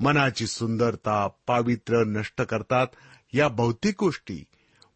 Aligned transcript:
मनाची 0.00 0.46
सुंदरता 0.46 1.28
पावित्र्य 1.46 2.04
नष्ट 2.06 2.42
करतात 2.42 2.86
या 3.32 3.48
भौतिक 3.48 3.94
गोष्टी. 3.98 4.44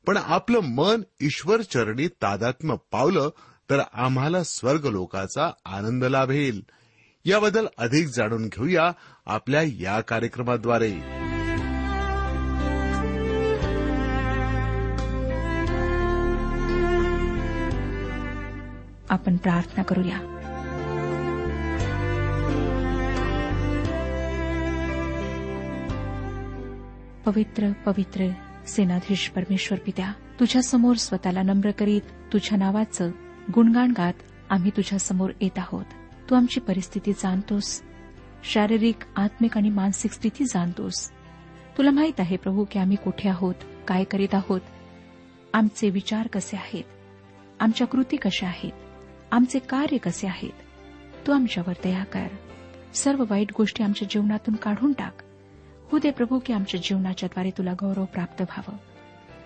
पण 0.07 0.17
आपलं 0.17 0.61
मन 0.61 1.03
ईश्वर 1.21 1.63
चरणी 1.63 2.09
तादात्म्य 2.09 2.75
पावलं 2.93 3.31
तर 3.71 3.81
आम्हाला 3.93 4.45
स्वर्ग 4.45 4.87
लोकाचा 4.87 5.51
आनंद 5.65 6.05
लाभेल. 6.05 6.61
याबद्दल 7.25 7.67
अधिक 7.79 8.07
जाणून 8.07 8.49
घेऊया 8.49 8.93
आपल्या 9.27 9.63
या 9.63 10.01
कार्यक्रमाद्वारे. 10.01 10.95
आपण 19.11 19.37
प्रार्थना 19.37 19.83
करूया. 19.83 20.34
पवित्र 27.27 27.73
पवित्र 27.73 28.29
सेनाधीश 28.67 29.29
परमेश्वर 29.29 29.79
पित्या 29.79 30.13
तुझ्या 30.41 30.63
समोर 30.63 30.97
स्वतःला 30.97 31.43
नम्र 31.43 31.71
करीत 31.71 32.01
तुझ्या 32.33 32.59
नावाचं 32.59 33.11
गुणगाण 33.55 33.93
गात 33.97 34.13
आम्ही 34.51 34.71
तुझ्या 34.71 34.99
समोर 34.99 35.31
येत 35.41 35.59
आहोत. 35.59 35.85
तू 36.31 36.35
आमची 36.35 36.61
परिस्थिती 36.61 37.13
जाणतोस. 37.13 37.83
शारीरिक 38.45 38.97
आत्मिक 39.17 39.57
आणि 39.57 39.71
मानसिक 39.71 40.13
स्थिती 40.13 40.45
जाणतोस. 40.45 41.11
तुला 41.79 41.91
माहीत 41.91 42.21
आहे 42.21 42.37
प्रभू 42.37 42.65
की 42.71 42.79
आम्ही 42.79 42.97
कुठे 42.97 43.29
आहोत 43.29 43.55
काय 43.89 44.05
करीत 44.05 44.35
आहोत. 44.35 44.61
आमचे 45.55 45.91
विचार 45.91 46.27
कसे 46.27 46.57
आहेत? 46.57 46.85
आमच्या 47.61 47.87
कृती 47.87 48.17
कशा 48.17 48.47
आहेत? 48.47 48.73
आमचे 49.33 49.59
कार्य 49.59 49.97
कसे 49.97 50.27
आहेत? 50.27 50.53
तू 51.27 51.33
आमच्यावर 51.33 51.75
दया 51.85 52.05
कर. 52.05 52.27
सर्व 52.95 53.25
वाईट 53.31 53.53
गोष्टी 53.57 53.85
आमच्या 53.85 54.09
जीवनातून 54.11 54.55
काढून 54.55 54.93
टाक. 54.93 55.24
हो 55.93 55.99
दे 55.99 56.11
प्रभू 56.11 56.39
की 56.47 56.53
आमच्या 56.53 56.81
जीवनाच्याद्वारे 56.83 57.51
तुला 57.51 57.73
गौरव 57.73 58.05
प्राप्त 58.05 58.41
व्हावं. 58.41 58.77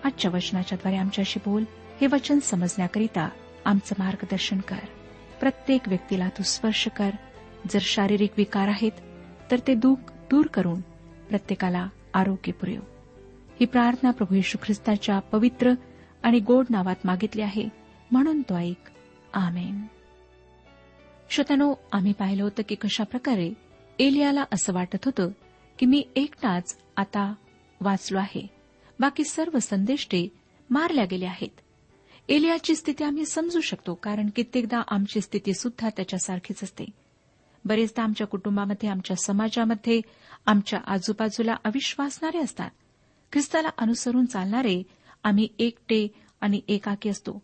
आजच्या 0.03 0.31
वचनाच्याद्वारे 0.31 0.97
आमच्याशी 0.97 1.39
बोल. 1.45 1.63
हे 2.01 2.07
वचन 2.07 2.39
समजण्याकरिता 2.39 3.29
आमचं 3.65 3.95
मार्गदर्शन 3.99 4.59
कर. 4.59 4.79
प्रत्येक 5.39 5.81
व्यक्तीला 5.87 6.29
तू 6.29 6.43
स्पर्श 6.43 6.87
कर. 6.87 7.09
जर 7.69 7.79
शारीरिक 7.81 8.31
विकार 8.37 8.67
आहेत 8.67 8.91
तर 9.51 9.59
ते 9.67 9.75
दुःख 9.75 10.11
दूर 10.11 10.47
करून 10.47 10.81
प्रत्येकाला 11.29 11.87
आरोग्य 12.13 12.51
पुरेव. 12.51 12.79
ही 13.59 13.65
प्रार्थना 13.65 14.11
प्रभू 14.11 14.35
येशू 14.35 14.57
ख्रिस्ताच्या 14.63 15.19
पवित्र 15.19 15.73
आणि 16.23 16.39
गोड 16.39 16.65
नावात 16.69 16.95
मागितली 17.03 17.41
आहे. 17.41 17.69
म्हणून 18.11 18.41
तो 18.41 18.57
ऐक. 18.57 18.89
आमेन. 19.33 19.83
श्रोत्यानो 21.29 21.73
आम्ही 21.91 22.13
पाहिलं 22.13 22.43
होतं 22.43 22.63
की 22.69 22.75
कशाप्रकारे 22.75 23.53
एलियाला 23.99 24.43
असं 24.51 24.73
वाटत 24.73 25.05
होतं 25.05 25.29
की 25.79 25.85
मी 25.85 26.03
एकटाच 26.15 26.77
आता 26.97 27.33
वाचलो 27.81 28.19
आहे. 28.19 28.47
बाकी 28.99 29.23
सर्व 29.23 29.59
संदेष्टे 29.59 30.27
मारल्या 30.69 31.05
गेले 31.05 31.25
आहेत. 31.25 31.61
एलियाची 32.29 32.75
स्थिती 32.75 33.03
आम्ही 33.03 33.25
समजू 33.25 33.61
शकतो 33.61 33.93
कारण 33.93 34.29
कित्येकदा 34.35 34.81
आमची 34.87 35.21
स्थिती 35.21 35.53
सुद्धा 35.53 35.89
त्याच्यासारखीच 35.89 36.63
असते. 36.63 36.85
बरेचदा 37.65 38.03
आमच्या 38.03 38.27
कुटुंबामध्ये 38.27 38.89
आमच्या 38.89 39.15
समाजामध्ये 39.15 40.01
आमच्या 40.45 40.79
आजूबाजूला 40.87 41.55
अविश्वासणारे 41.63 42.39
असतात. 42.39 42.69
ख्रिस्ताला 43.31 43.69
अनुसरून 43.77 44.25
चालणारे 44.25 44.83
आम्ही 45.23 45.47
एकटे 45.59 46.07
आणि 46.41 46.61
एकाकी 46.67 47.09
असतो. 47.09 47.41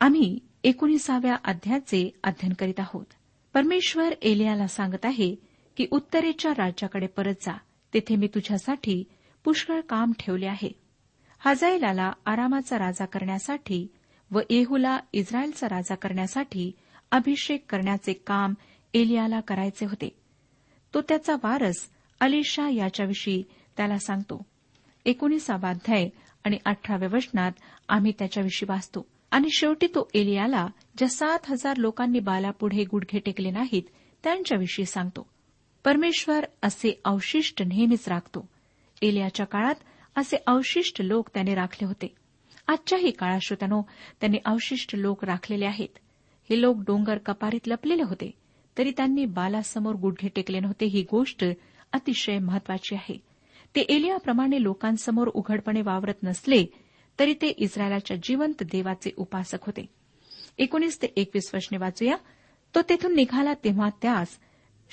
आम्ही 0.00 0.38
एकोणीसाव्या 0.64 1.36
अध्यायाचे 1.44 2.10
अध्ययन 2.24 2.52
करीत 2.52 2.80
आहोत. 2.80 3.06
परमेश्वर 3.54 4.12
एलियाला 4.22 4.66
सांगत 4.66 5.04
आहे 5.04 5.53
की 5.76 5.86
उत्तरेच्या 5.90 6.52
राज्याकडे 6.52 7.06
परत 7.06 7.34
जा. 7.40 7.56
तेथे 7.94 8.16
मी 8.16 8.26
तुझ्यासाठी 8.26 9.04
पुष्कळ 9.44 9.80
काम 9.80 10.12
ठेवले 10.18 10.46
आहे. 10.46 10.72
हजाईलाला 11.38 12.12
आरामाचा 12.26 12.78
राजा 12.78 13.04
करण्यासाठी 13.04 13.86
व 14.30 14.40
येहूला 14.50 14.98
इस्रायलचा 15.12 15.68
राजा 15.68 15.94
करण्यासाठी 15.94 16.72
अभिषेक 17.10 17.64
करण्याचे 17.68 18.12
काम 18.12 18.54
एलियाला 18.94 19.40
करायचे 19.40 19.86
होते. 19.86 20.08
तो 20.94 21.00
त्याचा 21.00 21.34
वारस 21.34 21.90
अलिशा 22.20 22.68
याच्याविषयी 22.68 23.42
त्याला 23.76 23.98
सांगतो. 23.98 24.42
एकोणीसावा 25.04 25.68
अध्याय 25.68 26.08
आणि 26.44 26.58
अठराव्या 26.64 27.08
वचनात 27.12 27.52
आम्ही 27.88 28.12
त्याच्याविषयी 28.18 28.72
वाचतो. 28.72 29.06
आणि 29.30 29.48
शेवटी 29.50 29.86
तो 29.86 30.10
एलियाला 30.14 30.66
ज्या 30.98 31.08
सात 31.08 31.38
हजार 31.48 31.76
लोकांनी 31.76 32.20
बालापुढे 32.20 32.84
गुडघे 32.84 33.18
टेकले 33.18 33.50
नाहीत 33.50 33.82
त्यांच्याविषयी 34.24 34.84
सांगतो. 34.84 35.33
परमेश्वर 35.84 36.44
असे 36.62 37.00
अवशिष्ट 37.04 37.62
नेहमीच 37.62 38.08
राखतो. 38.08 38.48
एलियाच्या 39.02 39.46
काळात 39.46 39.74
असे 40.16 40.36
अवशिष्ट 40.46 41.02
लोक 41.02 41.28
त्याने 41.34 41.54
राखले 41.54 41.86
होते. 41.86 42.14
आजच्याही 42.68 43.10
काळात 43.10 43.40
श्रोत्यानो 43.42 43.82
त्यांनी 44.20 44.38
अवशिष्ट 44.44 44.94
लोक 44.94 45.24
राखलेले 45.24 45.64
आहेत. 45.64 45.88
हे 46.50 46.60
लोक 46.60 46.76
डोंगर 46.76 47.18
कपारीत 47.18 47.60
लपलेले 47.66 48.02
होते 48.02 48.30
तरी 48.78 48.90
त्यांनी 48.90 49.24
बालासमोर 49.24 49.94
गुडघे 49.94 50.28
टेकले 50.28 50.60
नव्हते. 50.60 50.86
ही 50.86 51.02
गोष्ट 51.10 51.44
अतिशय 51.92 52.38
महत्वाची 52.38 52.94
आहे. 52.94 53.18
ते 53.76 53.80
एलियाप्रमाणे 53.80 54.62
लोकांसमोर 54.62 55.28
उघडपणे 55.28 55.82
वावरत 55.82 56.22
नसले 56.22 56.66
तरी 57.18 57.34
ते 57.34 57.46
इस्रायलाच्या 57.46 58.16
जिवंत 58.22 58.62
देवाचे 58.62 59.10
उपासक 59.16 59.58
होते. 59.62 59.86
एकोणीस 60.58 61.02
ते 61.02 61.06
एकवीस 61.16 61.50
वचने 61.54 61.78
वाचूया. 61.78 62.16
तो 62.74 62.82
तेथून 62.82 63.14
निघाला 63.14 63.54
तेव्हा 63.54 63.88
त्यास 64.02 64.38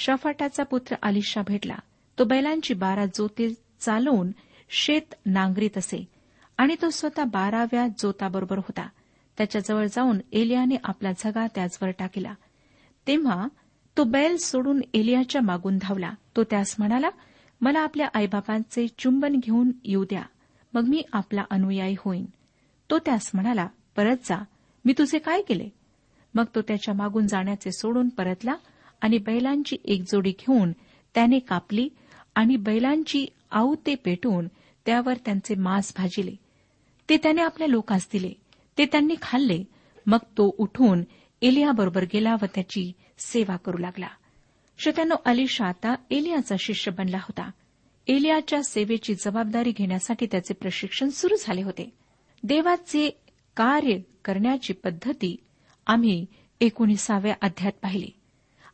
शफाटाचा 0.03 0.63
पुत्र 0.63 0.95
आलिशा 1.03 1.41
भेटला. 1.47 1.75
तो 2.19 2.23
बैलांची 2.23 2.73
बारा 2.73 3.05
जोते 3.05 3.53
चालवून 3.79 4.31
शेत 4.69 5.13
नांगरीत 5.25 5.77
असे 5.77 6.07
आणि 6.57 6.75
तो 6.81 6.89
स्वतः 6.89 7.23
बाराव्या 7.23 7.87
जोताबरोबर 7.87 8.57
होता. 8.57 8.87
त्याच्याजवळ 9.37 9.85
जाऊन 9.85 10.19
एलियाने 10.33 10.75
आपला 10.83 11.11
झगा 11.11 11.47
त्याचवर 11.47 11.89
टाकला. 11.89 12.33
तेव्हा 13.07 13.47
तो 13.97 14.03
बैल 14.03 14.37
सोडून 14.37 14.81
एलियाच्या 14.93 15.41
मागून 15.41 15.77
धावला. 15.81 16.11
तो 16.35 16.43
त्यास 16.43 16.75
म्हणाला 16.79 17.09
मला 17.61 17.79
आपल्या 17.79 18.07
आईबापांचे 18.13 18.87
चुंबन 18.97 19.35
घेऊन 19.35 19.71
येऊ 19.83 20.03
द्या. 20.03 20.23
मग 20.73 20.83
मी 20.87 21.03
आपला 21.13 21.43
अनुयायी 21.49 21.95
होईन. 21.99 22.25
तो 22.89 22.99
त्यास 22.99 23.31
म्हणाला 23.33 23.67
परत 23.95 24.17
जा. 24.23 24.43
मी 24.85 24.93
तुझे 24.97 25.19
काय 25.19 25.41
केले? 25.41 25.69
मग 26.33 26.45
तो 26.55 26.61
त्याच्या 26.61 26.93
मागून 26.93 27.27
जाण्याचे 27.27 27.71
सोडून 27.71 28.09
परतला 28.09 28.55
आणि 29.01 29.17
बैलांची 29.17 29.77
एक 29.85 30.01
जोडी 30.01 30.29
घेऊन 30.29 30.71
त्याने 31.15 31.39
कापली 31.39 31.89
आणि 32.35 32.55
बैलांची 32.55 33.25
ते 33.85 33.95
पेटून 33.95 34.47
त्यावर 34.85 35.13
त्यांचे 35.25 35.55
मांस 35.55 35.93
भाजिले. 35.97 36.35
ते 37.09 37.17
त्याने 37.17 37.41
आपल्या 37.41 37.67
लोकांस 37.67 38.07
दिले. 38.13 38.31
ते 38.77 38.85
त्यांनी 38.85 39.15
खाल्ले. 39.21 39.63
मग 40.05 40.17
तो 40.17 40.55
उठून 40.57 41.03
एलियाबरोबर 41.41 42.05
गेला 42.13 42.35
व 42.41 42.45
त्याची 42.55 42.91
सेवा 43.19 43.57
करू 43.57 43.77
लागला. 43.77 44.07
श्रोत्यानो 44.79 45.15
अलिशा 45.25 45.65
आता 45.65 45.95
एलियाचा 46.11 46.55
शिष्य 46.59 46.91
बनला 46.91 47.17
होता. 47.17 47.51
एलियाच्या 48.07 48.63
सेवेची 48.63 49.15
जबाबदारी 49.15 49.71
घेण्यासाठी 49.71 50.25
त्याचे 50.25 50.53
प्रशिक्षण 50.53 51.09
सुरू 51.09 51.35
झाले 51.39 51.61
होते. 51.61 51.93
देवाचे 52.43 53.09
कार्य 53.55 53.97
करण्याची 54.25 54.73
पद्धती 54.73 55.35
आम्ही 55.87 56.25
एकोणीसाव्या 56.61 57.35
अध्यायात 57.41 57.79
पाहिली. 57.81 58.09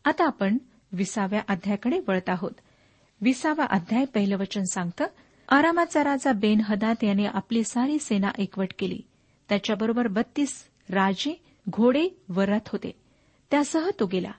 आता 0.08 0.26
आपण 0.26 0.58
विसाव्या 0.92 1.42
अध्यायाकडे 1.48 2.00
वळत 2.08 2.30
आहोत. 2.30 2.52
विसावा 3.22 3.66
अध्याय 3.66 4.06
पहिलं 4.06 4.38
वचन 4.38 4.64
सांगतं 4.64 5.06
आरामाचा 5.50 6.04
राजा 6.04 6.32
बेन 6.32 6.62
हदात 6.62 7.04
याने 7.04 7.26
आपली 7.26 7.64
सारी 7.64 8.00
सेना 8.00 8.30
एकवट 8.38 8.68
केली. 8.80 9.02
त्याच्याबरोबर 9.50 10.08
बत्तीस 10.08 10.68
राजे 10.90 11.44
घोडे 11.70 12.22
व 12.30 12.42
रथ 12.42 12.70
होते. 12.70 12.92
त्यासह 13.52 13.90
तो 14.00 14.06
गेला 14.06 14.32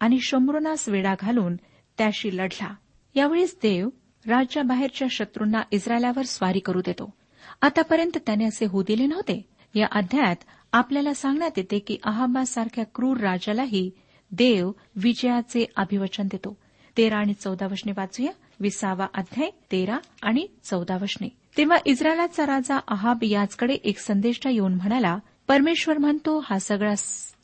आणि 0.00 0.18
शंभरुनास 0.20 0.88
वेढा 0.88 1.14
घालून 1.20 1.56
त्याशी 1.98 2.36
लढला. 2.36 2.74
यावेळीच 3.14 3.56
देव 3.62 3.88
राज्याबाहेरच्या 4.28 5.08
शत्रूंना 5.10 5.62
इस्रायलावर 5.70 6.22
स्वारी 6.22 6.58
करू 6.58 6.80
देतो. 6.80 7.14
आतापर्यंत 7.62 8.18
त्याने 8.26 8.44
असे 8.44 8.66
होऊ 8.66 8.82
दिले 8.82 9.06
नव्हते. 9.06 9.48
या 9.74 9.86
अध्यायात 9.92 10.36
आपल्याला 10.72 11.14
सांगण्यात 11.14 11.50
येते 11.56 11.78
की 11.78 11.98
अहाबासारख्या 12.04 12.84
क्रूर 12.94 13.16
राजालाही 13.16 13.90
देव 14.38 14.70
विजयाचे 14.96 15.66
अभिवचन 15.76 16.24
देतो. 16.24 16.56
तेरा 16.96 17.16
आणि 17.16 17.34
चौदा 17.34 17.66
वशने 17.66 17.92
वाचूया. 17.96 18.32
विसावा 18.60 19.06
अध्याय 19.14 19.50
तेरा 19.72 19.98
आणि 20.22 20.46
चौदा 20.64 20.96
वशने. 20.96 21.28
तेव्हा 21.56 21.76
इस्रायलाचा 21.86 22.46
राजा 22.46 22.78
अहाब 22.88 23.18
याचकडे 23.22 23.74
एक 23.74 23.98
संदेष्टा 23.98 24.50
येऊन 24.50 24.74
म्हणाला 24.74 25.18
परमेश्वर 25.48 25.98
म्हणतो 25.98 26.38
हा 26.38 26.58
सगळा 26.58 26.94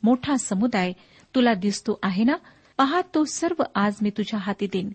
मोठा 0.03 0.35
समुदाय 0.37 0.93
तुला 1.35 1.53
दिसतो 1.53 1.99
आहे 2.03 2.23
ना? 2.23 2.35
पहा 2.77 3.01
तो 3.15 3.23
सर्व 3.23 3.63
आज 3.75 3.95
मी 4.01 4.09
तुझ्या 4.09 4.39
हाती 4.39 4.65
देईन. 4.65 4.89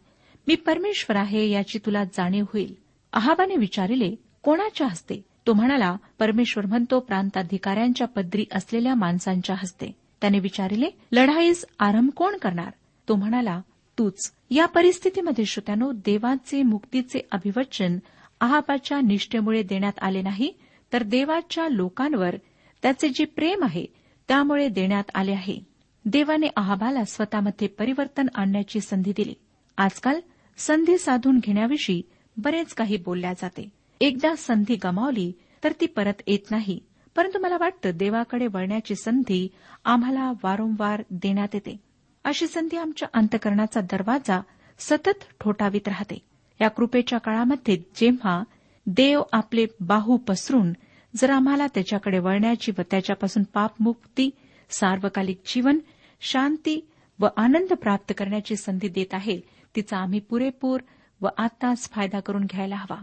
मी 0.49 0.55
परमेश्वर 0.55 1.17
आहे 1.17 1.51
याची 1.51 1.79
तुला 1.87 2.05
जाणीव 2.05 2.45
होईल. 2.53 2.75
अहाबाने 3.13 3.57
विचारिले 3.57 4.15
कोणाच्या 4.43 4.87
हस्ते? 4.87 5.25
तो 5.47 5.53
म्हणाला 5.53 5.97
परमेश्वर 6.19 6.67
म्हणतो 6.67 7.01
प्रांताधिकाऱ्यांच्या 7.01 8.07
पदरी 8.07 8.45
असलेल्या 8.53 8.95
माणसांच्या 8.95 9.57
हस्ते. 9.59 10.06
त्याने 10.21 10.39
विचारिले 10.39 10.87
लढाईस 11.13 11.65
आरंभ 11.79 12.11
कोण 12.11 12.37
करणार? 12.37 12.71
तो 13.09 13.15
म्हणाला 13.15 13.61
तूच. 13.99 14.33
या 14.51 14.67
परिस्थितीमध्ये 14.67 15.45
श्रोत्यानो 15.45 15.93
देवाचे 15.93 16.63
मुक्तीचे 16.63 17.21
अभिवचन 17.31 17.99
आहाबाच्या 18.41 19.01
निष्ठेमुळे 19.01 19.63
देण्यात 19.63 19.93
आले 20.01 20.23
नाही 20.23 20.53
तर 20.93 21.03
देवाच्या 21.03 21.69
लोकांवर 21.69 22.37
त्याचे 22.83 23.09
जे 23.09 23.25
प्रेम 23.25 23.65
आहे 23.65 23.87
त्यामुळे 24.29 24.69
देण्यात 24.69 25.05
आले 25.15 25.33
आहे. 25.33 25.59
देवाने 26.05 26.47
आहाबाला 26.57 27.05
स्वतःमध्ये 27.05 27.69
परिवर्तन 27.69 28.27
आणण्याची 28.35 28.81
संधी 28.81 29.13
दिली. 29.17 29.35
आजकाल 29.77 30.21
संधी 30.57 30.99
साधून 30.99 31.39
घेण्याविषयी 31.39 32.03
बरेच 32.37 32.75
काही 32.75 32.97
बोलल्या 32.97 33.33
जाते. 33.33 33.69
एकदा 34.01 34.35
संधी 34.39 34.77
गमावली 34.77 35.33
तर 35.65 35.73
ती 35.81 35.87
परत 35.87 36.23
येत 36.27 36.51
नाही. 36.51 36.81
परंतु 37.17 37.39
मला 37.39 37.57
वाटतं 37.61 37.91
देवाकडे 37.95 38.47
वळण्याची 38.47 38.95
संधी 38.95 39.49
आम्हाला 39.85 40.31
वारंवार 40.31 41.03
देण्यात 41.11 41.49
येते. 41.55 41.77
अशी 42.25 42.47
संधी 42.47 42.77
आमच्या 42.77 43.09
अंतकरणाचा 43.15 43.81
दरवाजा 43.81 44.41
सतत 44.79 45.25
ठोठावीत 45.41 45.89
राहते. 45.89 46.19
या 46.61 46.69
कृपेच्या 46.69 47.19
काळामध्ये 47.19 47.77
जेव्हा 47.77 48.43
देव 48.87 49.23
आपले 49.33 49.67
बाहू 49.81 50.17
पसरून 50.17 50.73
जर 51.17 51.31
आम्हाला 51.31 51.67
त्याच्याकडे 51.67 52.19
वळण्याची 52.19 52.73
व 52.79 52.81
त्याच्यापासून 52.91 53.43
पापमुक्ती 53.43 54.31
सार्वकालिक 54.71 55.41
जीवन 55.47 55.79
शांती 56.21 56.89
व 57.21 57.27
आनंद 57.37 57.73
प्राप्त 57.73 58.13
करण्याची 58.19 58.57
संधी 58.57 58.89
देत 58.89 59.15
आहे 59.15 59.41
तिचा 59.77 59.97
आम्ही 59.97 60.21
पुरेपूर 60.21 60.81
व 61.21 61.29
आताच 61.39 61.91
फायदा 61.91 62.21
करून 62.21 62.45
घ्यायला 62.45 62.77
हवा. 62.77 63.03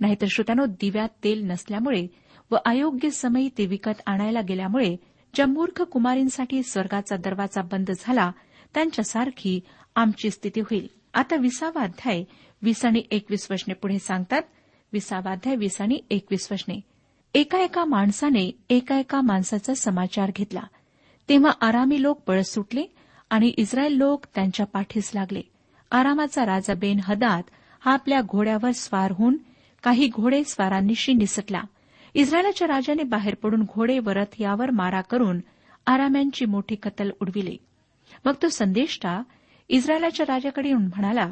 नाहीतर 0.00 0.26
श्रोत्यानो 0.30 0.66
दिव्यात 0.66 1.08
तेल 1.24 1.50
नसल्यामुळे 1.50 2.06
व 2.50 2.56
अयोग्य 2.64 3.10
समयी 3.10 3.48
ते 3.58 3.66
विकत 3.66 4.02
आणायला 4.06 4.40
गेल्यामुळे 4.40 4.96
ज्या 5.34 5.46
मूर्ख 5.46 5.82
कुमारींसाठी 5.82 6.62
स्वर्गाचा 6.62 7.16
दरवाजा 7.16 7.62
बंद 7.62 7.90
झाला 8.00 8.32
त्यांच्यासारखी 8.74 9.60
आमची 9.96 10.30
स्थिती 10.30 10.60
होईल. 10.60 10.86
आता 11.14 11.36
विसावा 11.36 11.82
अध्याय 11.82 12.24
वीस 12.62 12.84
आणि 12.84 13.02
एकवीस 13.10 13.50
वशने 13.50 13.74
पुढे 13.74 13.98
सांगतात. 13.98 14.42
विसावा 14.92 15.32
अध्याय 15.32 15.56
वीस 15.56 15.80
आणि 15.80 15.98
एकवीस 16.10 16.48
वशने 16.52 16.80
एका 17.34 17.58
एका 17.58 17.84
माणसाने 17.84 18.50
एका 18.70 18.98
एका 18.98 19.20
माणसाचा 19.20 19.74
समाचार 19.74 20.30
घेतला. 20.36 20.62
तेव्हा 21.28 21.52
आरामी 21.60 22.02
लोक 22.02 22.20
पळ 22.20 22.42
सुटले 22.42 22.84
आणि 23.30 23.52
इस्रायल 23.56 23.92
लोक 23.92 24.26
त्यांच्या 24.34 24.66
पाठीस 24.66 25.10
लागले. 25.14 25.40
आरामाचा 25.90 26.46
राजा 26.46 26.74
बेन 26.74 27.00
हदात 27.04 27.42
हा 27.80 27.92
आपल्या 27.92 28.20
घोड्यावर 28.20 28.70
स्वार 28.70 29.10
होऊन 29.10 29.36
काही 29.82 30.08
घोडे 30.08 30.44
स्वारांनीशी 30.44 31.12
निसटला. 31.12 31.62
इस्रायलाच्या 32.18 32.68
राजाने 32.68 33.02
बाहेर 33.02 33.34
पडून 33.34 33.62
घोडे 33.62 33.98
व 33.98 34.10
रथ 34.10 34.34
यावर 34.38 34.70
मारा 34.70 35.00
करून 35.00 35.40
आराम्यांची 35.86 36.44
मोठी 36.44 36.74
कतल 36.74 37.10
उडविली. 37.20 37.56
मग 38.24 38.32
तो 38.42 38.48
संदेष्टा 38.48 39.22
इस्रायलाच्या 39.68 40.26
राजाकडे 40.28 40.68
येऊन 40.68 40.84
म्हणाला 40.84 41.28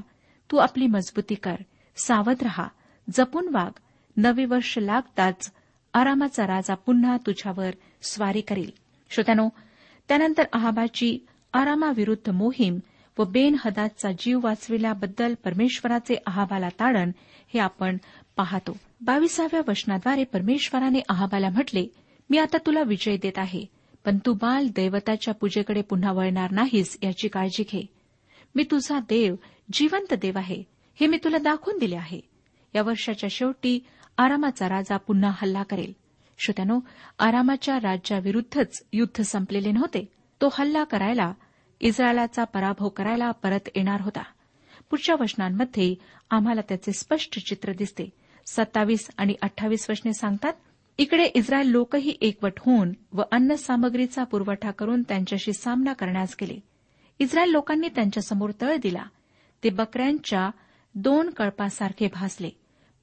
तू 0.51 0.57
आपली 0.57 0.87
मजबूती 0.87 1.35
कर 1.35 1.57
सावध 1.97 2.43
रहा 2.43 2.69
जपून 3.15 3.49
वाघ 3.53 3.71
नवे 4.17 4.45
वर्ष 4.45 4.79
लागताच 4.79 5.53
आरामाचा 5.95 6.47
राजा 6.47 6.75
पुन्हा 6.75 7.17
तुझ्यावर 7.17 7.71
स्वारी 8.03 8.41
करील. 8.41 8.71
श्रोत्यानो 9.11 9.49
त्यानंतर 10.09 10.45
अहाबाची 10.53 11.19
आरामाविरुद्ध 11.53 12.31
मोहीम 12.31 12.79
व 13.19 13.25
बेन 13.25 13.57
हदादचा 13.65 14.11
जीव 14.13 14.41
वाचविल्याबद्दल 14.43 15.35
परमेश्वराचे 15.45 16.15
अहाबाला 16.27 16.69
ताडण 16.69 17.11
हे 17.55 17.61
आपण 17.61 17.97
पाहतो. 18.37 18.77
बावीसाव्या 19.01 19.61
वचनाद्वारे 19.69 20.25
परमेश्वराने 20.25 21.01
अहाबाला 21.09 21.49
म्हटले 21.49 21.87
मी 22.31 22.39
आता 22.39 22.57
तुला 22.59 22.83
विजय 22.83 23.17
देत 23.17 23.39
आहे 23.39 23.65
पण 24.05 24.19
तू 24.27 24.33
बाल 24.33 24.67
दैवताच्या 24.77 25.35
पूजेकडे 25.35 25.83
पुन्हा 25.83 26.13
वळणार 26.13 26.51
नाहीस 26.51 26.99
याची 27.03 27.29
काळजी 27.29 27.63
घे. 27.63 27.87
मी 28.55 28.63
तुझा 28.71 28.99
देव 28.99 29.35
जिवंत 29.73 30.15
देव 30.15 30.39
आहे 30.39 30.63
हे 31.01 31.07
मी 31.07 31.19
तुला 31.25 31.39
दाखवून 31.39 31.79
दिले 31.79 31.97
आहे. 31.97 32.21
या 32.75 32.83
वर्षाच्या 32.83 33.29
शेवटी 33.31 33.87
आरामाचा 34.19 34.69
राजा 34.69 34.97
पुन्हा 34.97 35.31
हल्ला 35.35 35.63
करेल. 35.63 35.93
श्रोत्यानो 36.39 36.81
आरामाच्या 37.19 37.77
राज्याविरुद्धच 37.77 38.87
युद्ध 38.93 39.23
संपलेले 39.23 39.73
नव्हते. 39.73 40.13
तो 40.41 40.49
हल्ला 40.59 40.85
करायला 40.85 41.33
इस्रायलाचा 41.81 42.45
पराभव 42.45 42.89
करायला 42.89 43.31
परत 43.31 43.69
येणार 43.77 44.01
होता. 44.01 44.23
पुढच्या 44.91 45.17
वचनांमध्ये 45.21 45.95
आम्हाला 46.31 46.61
त्याचे 46.61 46.93
स्पष्ट 46.93 47.39
चित्र 47.47 47.73
दिसते. 47.73 48.11
सत्तावीस 48.47 49.11
आणि 49.17 49.35
अठ्ठावीस 49.43 49.91
वचने 49.91 50.13
सांगतात 50.13 50.53
इकडे 50.99 51.25
इस्रायल 51.25 51.67
लोकही 51.67 52.17
एकवट 52.21 52.53
होऊन 52.59 52.93
व 53.13 53.23
अन्न 53.33 53.55
सामग्रीचा 53.55 54.25
पुरवठा 54.25 54.71
करून 54.71 55.03
त्यांच्याशी 55.03 55.53
सामना 55.53 55.93
करण्यास 55.93 56.37
गेले. 56.41 56.59
इस्रायल 57.19 57.51
लोकांनी 57.51 57.89
त्यांच्यासमोर 57.89 58.51
तळ 58.61 58.77
दिला. 58.77 59.03
ते 59.65 59.71
बकऱ्यांच्या 59.71 60.51
दोन 60.95 61.31
कळपासारखे 61.31 62.07
भासले. 62.07 62.51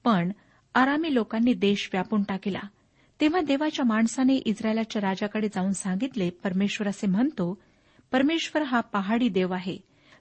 पण 0.03 0.31
आरामी 0.75 1.13
लोकांनी 1.13 1.53
देश 1.53 1.89
व्यापून 1.93 2.23
टाकिला. 2.23 2.59
तेव्हा 3.21 3.41
देवाच्या 3.41 3.85
माणसाने 3.85 4.35
इस्रायलाच्या 4.35 5.01
राजाकडे 5.01 5.47
जाऊन 5.47 5.71
सांगितले 5.71 6.29
परमेश्वर 6.29 6.87
असे 6.87 7.07
म्हणतो 7.07 7.61
परमेश्वर 8.11 8.61
हा 8.61 8.79
पहाडी 8.79 9.29
देव 9.29 9.53
आहे. 9.53 9.77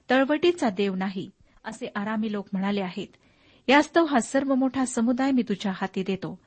तळवटीचा 0.09 0.69
देव 0.69 0.95
नाही 0.95 1.29
असे 1.65 1.91
आरामी 1.95 2.31
लोक 2.31 2.47
म्हणाले 2.53 2.81
आहेत. 2.81 3.07
यास्तव 3.67 4.05
हा 4.05 4.19
सर्व 4.19 4.55
मोठा 4.55 4.85
समुदाय 4.85 5.31
मी 5.31 5.41
तुझ्या 5.41 5.71
हाती 5.75 6.03
देतो. 6.03 6.39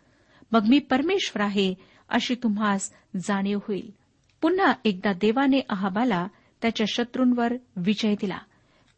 मग 0.52 0.64
मी 0.68 0.78
परमेश्वर 0.78 1.42
आहे 1.42 1.74
अशी 2.08 2.34
तुम्हास 2.34 2.92
जाणीव 3.16 3.58
होईल. 3.68 3.94
पुन्हा 4.42 4.72
एकदा 4.84 5.12
देवाने 5.12 5.60
अहाबाला 5.68 6.26
त्याच्या 6.62 6.86
शत्रूंवर 6.88 7.54
विजय 7.76 8.14
दिला. 8.20 8.38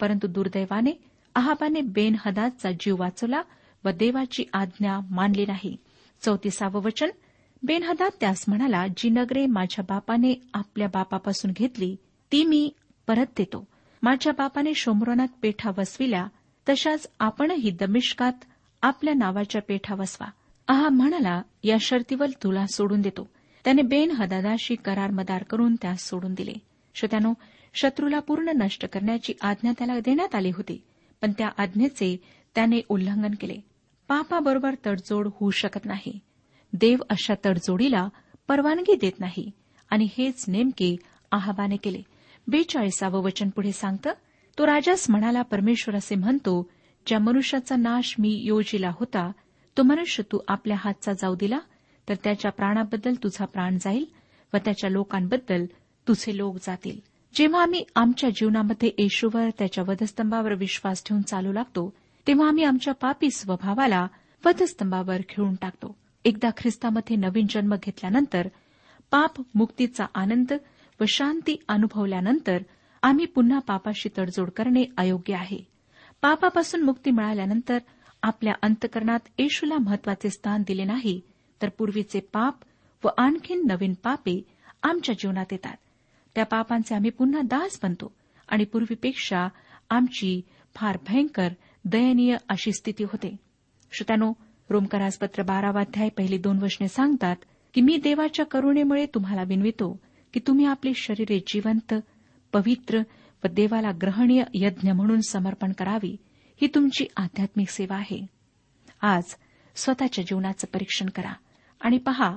परंतु 0.01 0.27
दुर्दैवाने 0.27 0.93
अहाबाने 1.35 1.81
बेन 1.81 2.17
जीव 2.81 2.97
वाचवला 2.99 3.43
व 3.85 3.91
देवाची 3.91 4.45
आज्ञा 4.53 4.99
मानली 5.11 5.47
नाही. 5.47 5.77
चौतीसावं 6.21 6.83
वचन. 6.83 7.11
बेनहदाद 7.63 8.13
त्यास 8.21 8.45
म्हणाला 8.49 8.87
जी 8.97 9.11
नगरे 9.11 9.47
माझ्या 9.47 9.85
बापाने 9.89 10.41
आपल्या 10.55 10.89
बापापासून 10.89 11.51
घेतली 11.51 11.97
ती 12.33 12.45
मी 12.45 12.73
परत 13.07 13.27
देतो. 13.37 13.65
माझ्या 14.03 14.33
बापाने 14.33 14.75
शोमरोनात 14.75 15.29
पेठा 15.43 15.71
वसविल्या 15.79 16.27
तशाच 16.69 17.11
आपणही 17.21 17.71
दमिष्कात 17.71 18.33
आपल्या 18.83 19.15
नावाच्या 19.15 19.63
पेठा 19.63 19.95
वसवा. 19.95 20.31
आहा 20.69 20.89
म्हणाला 20.89 21.43
या 21.65 21.77
शर्तीवर 21.81 22.31
तुला 22.43 22.67
सोडून 22.67 23.01
देतो. 23.01 23.29
त्याने 23.65 23.83
बेन 23.83 24.11
हदादाशी 24.11 24.75
करार 24.75 25.11
मदार 25.11 25.43
करून 25.43 25.77
त्यास 25.83 26.09
सोडून 26.09 26.35
दिले. 26.35 26.53
श्रोत्यानो 26.95 27.33
शत्रूला 27.75 28.21
पूर्ण 28.21 28.49
नष्ट 28.49 28.87
करण्याची 28.87 29.33
आज्ञा 29.41 29.73
त्याला 29.79 30.01
देण्यात 30.01 30.35
आली 30.35 30.51
होती 30.51 30.83
पण 31.21 31.33
त्या 31.39 31.49
आज्ञेचे 31.59 32.17
त्याने 32.55 32.81
उल्लंघन 32.89 33.35
केले. 33.41 33.57
पापाबरोबर 34.09 34.75
तडजोड 34.87 35.29
होऊ 35.41 35.51
शकत 35.51 35.85
नाही. 35.85 36.21
देव 36.73 36.99
अशा 37.11 37.35
तडजोडीला 37.45 38.09
परवानगी 38.49 38.97
देत 38.97 39.21
नाही. 39.21 39.51
आणि 39.91 40.09
हेच 40.19 40.45
नेमके 40.49 40.97
आहाबाने 41.33 41.77
केले. 41.77 42.03
बेचाळीसावं 42.49 43.23
वचन 43.23 43.49
पुढे 43.49 43.73
सांगतं 43.73 44.11
तो 44.59 44.67
राजास 44.67 45.11
म्हणाला 45.11 45.43
परमेश्वर 45.43 45.97
असे 45.97 46.15
म्हणतो 46.15 46.71
ज्या 47.07 47.19
मनुष्याचा 47.19 47.77
नाश 47.77 48.15
मी 48.19 48.41
योजिला 48.45 48.91
होता 49.01 49.31
तो 49.77 49.83
मनुष्य 49.83 50.23
तू 50.33 50.39
आपल्या 50.49 50.77
हातचा 50.81 51.13
जाऊ 51.13 51.35
दिला 51.35 51.59
तर 52.09 52.15
त्याच्या 52.25 52.51
प्राणाबद्दल 52.51 53.15
तुझा 53.15 53.45
प्राण 53.45 53.79
जाईल 53.81 54.05
व 54.55 54.57
त्याच्या 54.65 54.91
लोकांबद्दल 54.91 55.65
तुझे 56.09 56.37
लोक 56.37 56.57
जातील. 56.63 56.99
जेव्हा 57.35 57.63
आम्ही 57.63 57.85
आमच्या 57.97 58.31
जीवनामध्ये 58.31 58.91
येशूवर 58.99 59.49
त्याच्या 59.59 59.85
वधस्तंभावर 59.89 60.55
विश्वास 60.55 61.03
ठेवून 61.07 61.23
चालू 61.23 61.53
लागतो 61.53 61.93
तेव्हा 62.27 62.49
आम्ही 62.49 62.65
आमच्या 62.65 62.95
पापी 62.95 63.31
स्वभावाला 63.31 64.07
वधस्तंभावर 64.45 65.21
खिळून 65.29 65.55
टाकतो. 65.55 65.97
एकदा 66.25 66.51
ख्रिस्तामध्ये 66.57 67.17
नवीन 67.17 67.47
जन्म 67.51 67.75
घेतल्यानंतर 67.75 68.49
पाप 69.11 69.43
मुक्तीचा 69.55 70.07
आनंद 70.15 70.53
व 71.01 71.05
शांती 71.09 71.57
अनुभवल्यानंतर 71.69 72.63
आम्ही 73.07 73.27
पुन्हा 73.27 73.59
पापाशी 73.59 74.09
तडजोड 74.19 74.51
करणे 74.51 74.85
अयोग्य 74.97 75.35
आहे. 75.35 75.67
पापापासून 76.23 76.83
मुक्ती 76.83 77.11
मिळाल्यानंतर 77.11 77.79
आपल्या 78.23 78.55
अंतकरणात 78.63 79.19
येशूला 79.39 79.75
महत्त्वाचे 79.79 80.31
स्थान 80.31 80.63
दिले 80.67 80.85
नाही 80.85 81.21
तर 81.63 81.69
पूर्वीचे 81.69 82.21
पाप 82.21 82.55
व 83.05 83.09
आणखीन 83.19 83.67
नवीन 83.67 83.95
पापे 83.95 84.43
आमच्या 84.83 85.15
जीवनात 85.19 85.47
येतात. 85.53 85.77
त्या 86.35 86.45
पापांचे 86.45 86.95
आम्ही 86.95 87.11
पुन्हा 87.11 87.41
दास 87.41 87.79
बनतो 87.83 88.13
आणि 88.49 88.65
पूर्वीपेक्षा 88.65 89.49
आमची 89.91 90.41
फार 90.75 90.99
भयंकर 91.09 91.49
दयनीय 91.85 92.37
अशी 92.49 92.73
स्थिती 92.73 93.05
होते. 93.05 93.37
श्रोत्यानो 93.93 94.33
रोमकरासपत्र 94.71 95.43
बारावाध्याय 95.43 96.09
पहिली 96.09 96.39
दोन 96.39 96.63
वचने 96.63 96.89
सांगतात 96.89 97.37
की 97.75 97.81
मी 97.81 97.97
देवाच्या 97.97 98.47
करुणेमुळे 98.47 99.07
तुम्हाला 99.07 99.43
विनवितो 99.43 100.01
की 100.35 100.41
तुम्ही 100.47 100.67
आपली 100.67 100.93
शरीरे 100.95 101.39
जिवंत 101.47 101.95
पवित्र 102.57 102.99
व 103.45 103.47
देवाला 103.51 103.91
ग्रहणीय 103.91 104.43
यज्ञ 104.55 104.93
म्हणून 104.93 105.21
समर्पण 105.21 105.73
करावी 105.73 106.17
ही 106.63 106.67
तुमची 106.67 107.07
आध्यात्मिक 107.17 107.69
सेवा 107.69 107.97
आहे. 107.97 108.27
आज 109.01 109.23
स्वतःच्या 109.75 110.25
जीवनाचं 110.25 110.67
परीक्षण 110.67 111.09
करा 111.09 111.33
आणि 111.81 111.99
पहा 111.99 112.37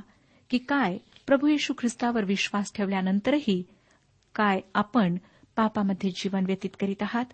की 0.49 0.57
काय 0.57 0.97
प्रभू 1.27 1.47
येशू 1.47 1.73
ख्रिस्तावर 1.77 2.23
विश्वास 2.23 2.73
ठेवल्यानंतरही 2.75 3.63
काय 4.35 4.59
आपण 4.75 5.17
पापामध्ये 5.55 6.09
जीवन 6.09 6.45
व्यतीत 6.45 6.69
करीत 6.79 7.01
आहात? 7.01 7.25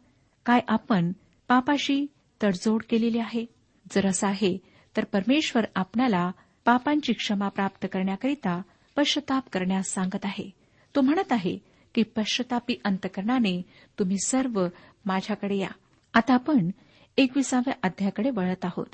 काय 0.46 0.60
आपण 0.68 1.12
पापाशी 1.48 2.06
तडजोड 2.44 2.84
केलेली 2.90 3.20
आहे? 3.20 3.46
जर 3.92 4.08
असं 4.08 4.28
आहे 4.28 4.58
तर 4.98 5.04
परमेश्वर 5.04 5.66
आपल्याला 5.76 6.32
पापांची 6.66 7.14
क्षमा 7.14 7.50
प्राप्त 7.50 7.86
करण्याकरिता 7.92 8.62
पश्चाताप 8.96 9.50
करण्यास 9.50 9.88
सांगत 9.88 10.26
आहे. 10.26 10.50
तो 10.96 11.02
म्हणत 11.02 11.32
आहे 11.32 11.75
की 11.96 12.04
पश्चातापी 12.04 12.76
अंतकरणाने 12.86 13.62
तुम्ही 14.00 14.18
सर्व 14.26 14.68
माझ्याकडे 15.06 15.58
या. 15.58 15.70
आता 16.14 16.34
आपण 16.34 16.70
एकविसाव्या 17.18 17.74
अध्यायाकडे 17.84 18.30
वळत 18.30 18.66
आहोत. 18.66 18.86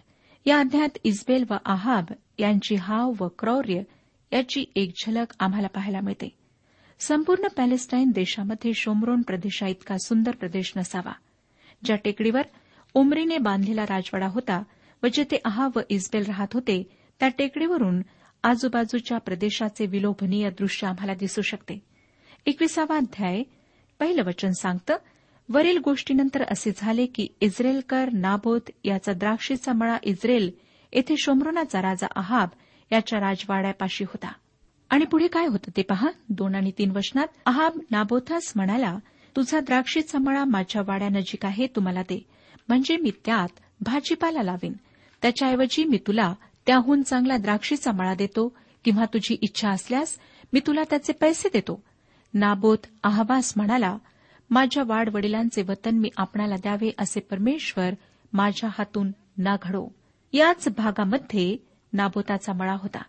या 0.45 0.59
अध्यायात 0.59 0.97
इस्बेल 1.03 1.43
व 1.49 1.53
आहाब 1.65 2.05
यांची 2.39 2.75
हाव 2.75 3.13
व 3.19 3.27
क्रौर्य 3.27 3.81
याची 4.31 4.65
एक 4.75 4.93
झलक 5.05 5.33
आम्हाला 5.39 5.67
पाहायला 5.67 5.99
मिळते. 6.01 6.29
संपूर्ण 6.99 7.47
पॅलेस्टाईन 7.47 8.11
देशामध्ये 8.11 8.73
शोमरोन 8.73 9.21
प्रदेशाइतका 9.21 9.97
सुंदर 9.97 10.31
प्रदेश 10.31 10.73
नसावा. 10.77 11.13
ज्या 11.83 11.95
टेकडीवर 11.95 12.41
उमरीने 12.93 13.37
बांधलेला 13.37 13.83
राजवाडा 13.83 14.27
होता 14.27 14.63
व 15.03 15.07
जेथे 15.13 15.37
आहाब 15.45 15.71
व 15.75 15.79
इस्बेल 15.89 16.25
राहत 16.25 16.47
होते 16.53 16.97
त्या 17.19 17.29
टेकडीवरून 17.29 18.01
आजूबाजूच्या 18.43 19.17
प्रदेशाचे 19.17 19.85
विलोभनीय 19.85 20.49
दृश्य 20.49 20.87
आम्हाला 20.87 21.13
दिसू 21.13 21.41
शकते. 21.41 21.79
एकविसावा 22.45 22.95
अध्याय 22.97 23.43
पहिलं 23.99 24.23
वचन 24.23 24.51
सांगतं 24.51 24.95
वरील 25.49 25.77
गोष्टीनंतर 25.77 26.43
असे 26.43 26.71
झाले 26.77 27.05
की 27.05 27.27
इस्रेलकर 27.41 28.09
नाबोत 28.13 28.69
याचा 28.83 29.13
द्राक्षीचा 29.13 29.73
मळा 29.73 29.97
इस्रेल 30.03 30.51
येथे 30.93 31.15
शोमरोनाचा 31.17 31.81
राजा 31.81 32.07
आहाब 32.15 32.49
याच्या 32.91 33.19
राजवाड्यापाशी 33.19 34.03
होता. 34.03 34.31
आणि 34.89 35.05
पुढे 35.05 35.27
काय 35.27 35.45
होतं 35.45 35.77
ते 35.77 35.81
पहा 35.81 36.09
दोन 36.29 36.55
आणि 36.55 36.71
तीन 36.77 36.91
वचनात 36.91 37.27
आहाब 37.45 37.79
नाबोथास 37.91 38.53
म्हणाला 38.55 38.97
तुझा 39.35 39.59
द्राक्षीचा 39.59 40.19
मळा 40.19 40.45
माझ्या 40.45 40.81
वाड्यानजीक 40.87 41.45
आहे 41.45 41.67
तुम्हाला 41.67 42.01
दे. 42.01 42.25
म्हणजे 42.69 42.97
मी 42.97 43.11
त्यात 43.25 43.59
भाजीपाला 43.81 44.43
लावीन. 44.43 44.73
त्याच्याऐवजी 45.21 45.83
मी 45.83 45.97
तुला 46.07 46.33
त्याहून 46.65 47.01
चांगला 47.01 47.37
द्राक्षीचा 47.37 47.91
मळा 47.91 48.13
देतो 48.13 48.57
किंवा 48.85 49.05
तुझी 49.05 49.37
इच्छा 49.41 49.69
असल्यास 49.69 50.17
मी 50.53 50.59
तुला 50.67 50.83
त्याचे 50.89 51.13
पैसे 51.13 51.49
देतो. 51.53 51.83
नाबोत 52.33 52.77
आहवास 53.03 53.53
म्हणाला 53.55 53.97
माझ्या 54.49 54.83
वाडवडिलांचे 54.83 55.61
वतन 55.61 55.91
मी 55.91 56.09
आपणाला 56.17 56.55
द्यावे 56.55 56.91
असे 56.97 57.19
परमेश्वर 57.19 57.89
माझ्या 58.33 58.69
हातून 58.69 59.11
ना 59.37 59.55
घडो. 59.61 59.87
याच 60.33 60.67
भागामध्ये 60.77 61.57
नाबोताचा 61.93 62.53
मळा 62.53 62.73
होता. 62.73 63.01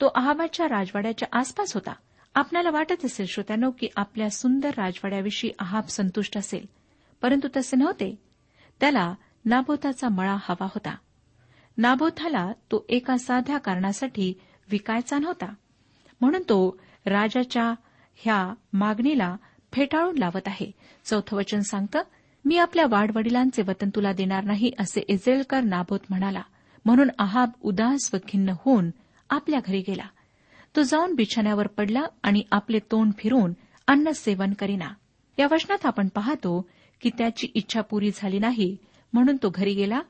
तो 0.00 0.06
अहाबाच्या 0.14 0.66
राजवाड्याच्या 0.66 1.28
आसपास 1.32 1.74
होता. 1.74 1.92
आपल्याला 2.34 2.70
वाटत 2.70 3.04
असेल 3.04 3.26
श्रोत्यानो 3.26 3.70
की 3.70 3.88
आपल्या 3.96 4.30
सुंदर 4.30 4.70
राजवाड्याविषयी 4.76 5.50
अहाब 5.58 5.84
संतुष्ट 5.84 6.36
असेल 6.36 6.66
परंतु 7.22 7.48
तसे 7.56 7.76
नव्हते. 7.76 8.18
त्याला 8.80 9.14
नाबोताचा 9.44 10.08
मळा 10.08 10.36
हवा 10.40 10.64
होता. 10.64 10.96
नाबोथाला 11.78 12.52
तो 12.52 12.86
एका 12.88 13.18
साध्या 13.18 13.58
कारणासाठी 13.58 14.34
विकायचा 14.70 15.18
नव्हता. 15.18 15.54
म्हणून 16.20 16.42
तो 16.42 16.80
राजाच्या 17.06 17.74
ह्या 18.22 18.54
मागणीला 18.72 19.36
फेटाळून 19.72 20.18
लावत 20.18 20.48
आहे. 20.48 20.70
चौथं 21.04 21.36
वचन 21.36 21.60
सांगतं 21.60 22.02
मी 22.44 22.56
आपल्या 22.56 22.86
वाडवडिलांचे 22.90 23.62
वतन 23.62 23.88
तुला 23.88 24.12
देणार 24.12 24.44
नाही 24.44 24.72
असे 24.78 25.00
इस्रेलकर 25.08 25.60
नाबोत 25.60 26.00
म्हणाला. 26.10 26.42
म्हणून 26.84 27.08
आहाब 27.18 27.50
उदास 27.62 28.10
व 28.14 28.16
खिन्न 28.28 28.52
होऊन 28.64 28.90
आपल्या 29.30 29.60
घरी 29.66 29.80
गेला. 29.80 30.08
तो 30.76 30.82
जाऊन 30.82 31.14
बिछाण्यावर 31.14 31.66
पडला 31.66 32.02
आणि 32.22 32.42
आपले 32.52 32.78
तोंड 32.90 33.12
फिरून 33.18 33.52
अन्न 33.86 34.10
सेवन 34.10 34.52
करीना. 34.52 34.88
या 35.38 35.46
वचनात 35.50 35.86
आपण 35.86 36.08
पाहतो 36.08 36.68
की 37.00 37.10
त्याची 37.18 37.46
इच्छा 37.54 37.80
पुरी 37.80 38.10
झाली 38.14 38.38
नाही 38.38 38.76
म्हणून 39.12 39.36
तो 39.42 39.50
घरी 39.54 39.74
गेला 39.74 40.00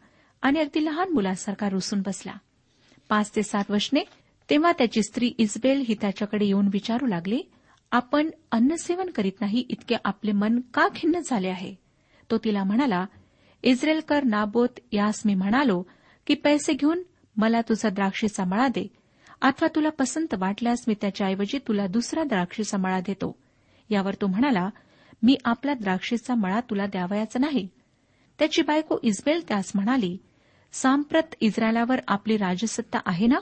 आणि 0.42 0.58
अगदी 0.58 0.84
लहान 0.84 1.12
मुलासारखा 1.12 1.68
रुसून 1.68 2.02
बसला. 2.06 2.32
पाच 3.08 3.30
ते 3.36 3.42
सात 3.42 3.70
वचने 3.70 4.00
तेव्हा 4.50 4.72
त्याची 4.72 5.02
स्त्री 5.02 5.32
इस्बेल 5.38 5.84
ही 5.88 5.94
त्याच्याकडे 6.00 6.44
येऊन 6.44 6.68
विचारू 6.72 7.06
लागली 7.06 7.42
आपण 7.92 8.30
अन्नसेवन 8.52 9.10
करीत 9.10 9.32
नाही 9.40 9.64
इतके 9.68 9.96
आपले 10.04 10.32
मन 10.32 10.60
का 10.74 10.88
खिन्न 10.94 11.18
झाले 11.26 11.48
आहे? 11.48 11.74
तो 12.30 12.38
तिला 12.38 12.64
म्हणाला 12.64 13.06
इस्रेलकर 13.62 14.24
नाबोत 14.24 14.68
यास 14.92 15.22
मी 15.24 15.34
म्हणालो 15.34 15.82
की 16.26 16.34
पैसे 16.34 16.72
घेऊन 16.72 17.02
मला 17.36 17.60
तुझा 17.60 17.88
द्राक्षीचा 17.88 18.44
मळा 18.44 18.68
दे. 18.68 18.86
अथवा 19.42 19.68
तुला 19.74 19.90
पसंत 19.90 20.34
वाटल्यास 20.34 20.78
मी 20.88 20.94
त्याच्याऐवजी 21.00 21.58
तुला 21.58 21.86
दुसरा 21.86 22.24
द्राक्षीचा 22.24 22.78
मळा 22.78 23.00
देतो. 23.00 23.36
यावर 23.90 24.14
तो 24.14 24.26
म्हणाला 24.26 24.70
मी 25.22 25.36
आपला 25.44 25.74
द्राक्षीचा 25.74 26.34
मळा 26.34 26.60
तुला 26.60 26.86
द्यावयाचा 26.86 27.38
नाही. 27.38 27.68
त्याची 28.38 28.62
बायको 28.62 28.98
इस्बेल 29.02 29.48
त्यास 29.48 29.72
म्हणाली 29.74 30.18
सांप्रत 30.72 31.34
इस्रायलावर 31.40 32.00
आपली 32.08 32.36
राजसत्ता 32.36 32.98
आहे 33.06 33.26
ना? 33.26 33.38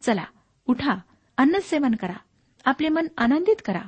चला 0.00 0.24
उठा 0.66 0.94
अन्नसेवन 1.36 1.94
करा. 1.94 2.16
आपले 2.64 2.88
मन 2.88 3.06
आनंदित 3.18 3.56
करा. 3.64 3.82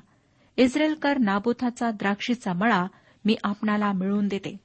इस्रेलकर 0.57 1.19
नाबोथाचा 1.19 1.91
द्राक्षीचा 1.91 2.53
मळा 2.53 2.87
मी 3.25 3.37
आपणाला 3.45 3.93
मिळवून 3.93 4.29
देते. 4.29 4.57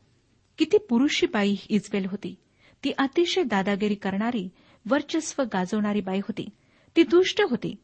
किती 0.57 0.77
पुरुषी 0.77 1.25
बाई 1.25 1.55
इजबेल 1.69 2.05
होती. 2.05 2.35
ती 2.83 2.91
अतिशय 2.97 3.43
दादागिरी 3.43 3.95
करणारी 3.95 4.49
वर्चस्व 4.89 5.43
गाजवणारी 5.53 6.01
बाई 6.01 6.17
होती. 6.17 6.49
ती 6.95 7.03
दुष्ट 7.03 7.41
होती 7.49 7.75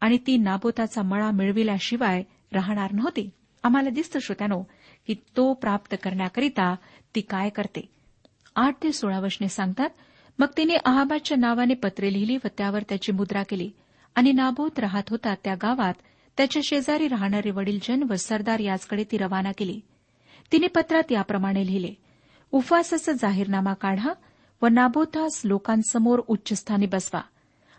आणि 0.00 0.18
ती 0.26 0.36
नाबोताचा 0.36 1.02
मळा 1.02 1.30
मिळविल्याशिवाय 1.30 2.22
राहणार 2.52 2.92
नव्हती. 2.92 3.30
आम्हाला 3.62 3.90
दिसतं 3.90 4.18
श्रोत्यानो 4.20 4.62
की 5.06 5.14
तो 5.36 5.54
प्राप्त 5.54 5.94
करण्याकरिता 6.02 6.74
ती 7.14 7.20
काय 7.20 7.48
करते. 7.48 7.88
आठ 8.56 8.82
ते 8.82 8.92
सोळा 8.92 9.20
वर्षने 9.20 9.48
सांगतात 9.48 9.90
मग 10.38 10.46
तिने 10.56 10.74
अहाबादच्या 10.84 11.36
नावाने 11.36 11.74
पत्रे 11.74 12.12
लिहिली 12.12 12.36
व 12.36 12.46
त्यावर 12.58 12.82
त्याची 12.82 13.12
मुद्रा 13.12 13.42
केली. 13.42 13.70
आणि 14.14 14.32
नाबोत 14.32 14.78
राहत 14.78 15.02
होता 15.10 15.34
त्या 15.44 15.54
गावात. 15.54 15.94
त्याच्या 16.36 16.62
शेजारी 16.64 17.08
राहणारे 17.08 17.50
वडीलजन 17.50 18.02
व 18.10 18.14
सरदार 18.14 18.58
याचकडे 18.58 19.04
ती 19.04 19.18
रवाना 19.18 19.52
केली. 19.58 19.80
तिने 20.52 20.66
पत्रात 20.66 21.12
याप्रमाणे 21.12 21.66
लिहिले. 21.66 21.94
उफासाचा 22.52 23.12
जाहीरनामा 23.12 23.72
काढा 23.72 24.12
व 24.62 24.66
नाबोतास 24.66 25.42
लोकांसमोर 25.44 26.22
उच्चस्थानी 26.28 26.86
बसवा 26.86 27.20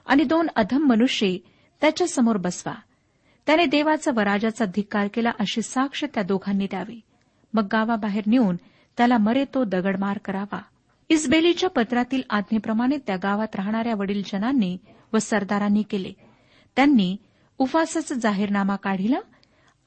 आणि 0.05 0.23
दोन 0.23 0.47
अधम 0.55 0.79
मनुष्य 0.79 1.37
त्याच्यासमोर 1.81 2.37
बसवा. 2.37 2.73
त्याने 3.45 3.65
देवाचा 3.65 4.11
व 4.15 4.19
राजाचा 4.19 4.65
धिक्कार 4.65 5.07
केला 5.07 5.29
अशी 5.39 5.61
साक्ष 5.61 6.03
त्या 6.13 6.23
दोघांनी 6.23 6.65
द्यावी. 6.65 7.01
मग 7.53 7.63
गावाबाहेर 7.71 8.23
नेऊन 8.27 8.55
त्याला 8.97 9.17
मरे 9.17 9.45
तो 9.53 9.63
दगडमार 9.63 10.17
करावा. 10.17 10.61
इस्बेलीच्या 11.09 11.69
पत्रातील 11.69 12.21
आज्ञेप्रमाणे 12.29 12.97
त्या 13.07 13.15
गावात 13.15 13.55
राहणाऱ्या 13.55 13.93
वडीलजनांनी 13.95 14.77
व 15.15 15.19
सरदारांनी 15.19 15.83
केले. 15.83 16.13
त्यांनी 16.75 17.17
उफासाचा 17.57 18.15
जाहीरनामा 18.15 18.75
काढिला 18.75 19.19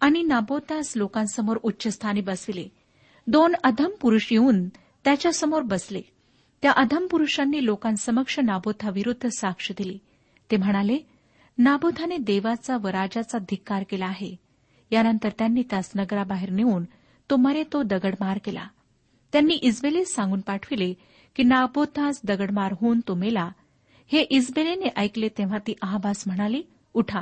आणि 0.00 0.22
नाबोतास 0.22 0.92
लोकांसमोर 0.96 1.58
उच्चस्थानी 1.62 2.20
बसविले. 2.20 2.68
दोन 3.26 3.54
अधम 3.64 3.90
पुरुष 4.00 4.28
येऊन 4.32 4.68
त्याच्यासमोर 5.04 5.62
बसले. 5.62 6.00
त्या 6.62 6.70
अधम 6.70 7.06
पुरुषांनी 7.06 7.64
लोकांसमक्ष 7.64 8.38
नाबोथाविरुद्ध 8.38 9.26
साक्ष 9.26 9.72
दिली. 9.78 9.98
ते 10.50 10.56
म्हणाले 10.56 10.98
नाबोथाने 11.58 12.16
देवाचा 12.16 12.76
व 12.76 12.86
राजाचा 12.88 13.38
धिक्कार 13.38 13.82
केला 13.90 14.06
आहे. 14.06 14.36
यानंतर 14.90 15.28
त्यांनी 15.38 15.62
त्यास 15.62 15.90
नगराबाहेर 15.94 16.50
नेऊन 16.50 16.84
तो 17.30 17.36
मरे 17.36 17.64
तो 17.72 17.82
दगडमार 17.82 18.38
केला. 18.44 18.68
त्यांनी 19.32 19.54
इस्बेलीस 19.54 20.14
सांगून 20.14 20.40
पाठविले 20.40 20.94
की 21.36 21.42
नाबोथास 21.42 22.20
दगडमार 22.24 22.74
होऊन 22.80 23.00
तो 23.08 23.14
मेला 23.14 23.50
हे 24.12 24.20
इस्बेलेने 24.20 24.88
ऐकले 24.96 25.28
तेव्हा 25.28 25.58
ती 25.58 25.74
आहाबास 25.82 26.24
म्हणाली 26.26 26.62
उठा. 26.94 27.20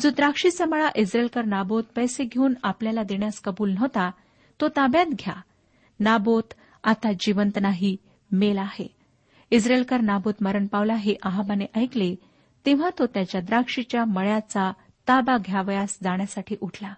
जो 0.00 0.10
द्राक्षीचा 0.10 0.64
मळा 0.64 0.88
इस्रेलकर 0.96 1.44
नाबोत 1.44 1.84
पैसे 1.96 2.24
घेऊन 2.24 2.54
आपल्याला 2.62 3.02
देण्यास 3.02 3.40
कबूल 3.40 3.70
नव्हता 3.70 4.10
तो 4.60 4.68
ताब्यात 4.68 5.06
घ्या. 5.06 5.34
नाबोत 6.00 6.42
आता 6.84 7.12
जिवंत 7.12 7.58
नाही 7.60 7.96
मेल 8.32 8.58
आहे. 8.58 8.94
इस्रेलकर 9.50 10.00
नाबोत 10.00 10.34
मरण 10.40 10.66
पावला 10.66 10.94
हे 10.94 11.14
आहाबाने 11.22 11.66
ऐकले 11.74 12.14
तेव्हा 12.66 12.90
तो 12.98 13.06
त्याच्या 13.06 13.40
द्राक्षीच्या 13.40 14.04
मळ्याचा 14.04 14.72
ताबा 15.08 15.36
घ्यावयास 15.36 15.98
जाण्यासाठी 16.02 16.56
उठला. 16.60 16.94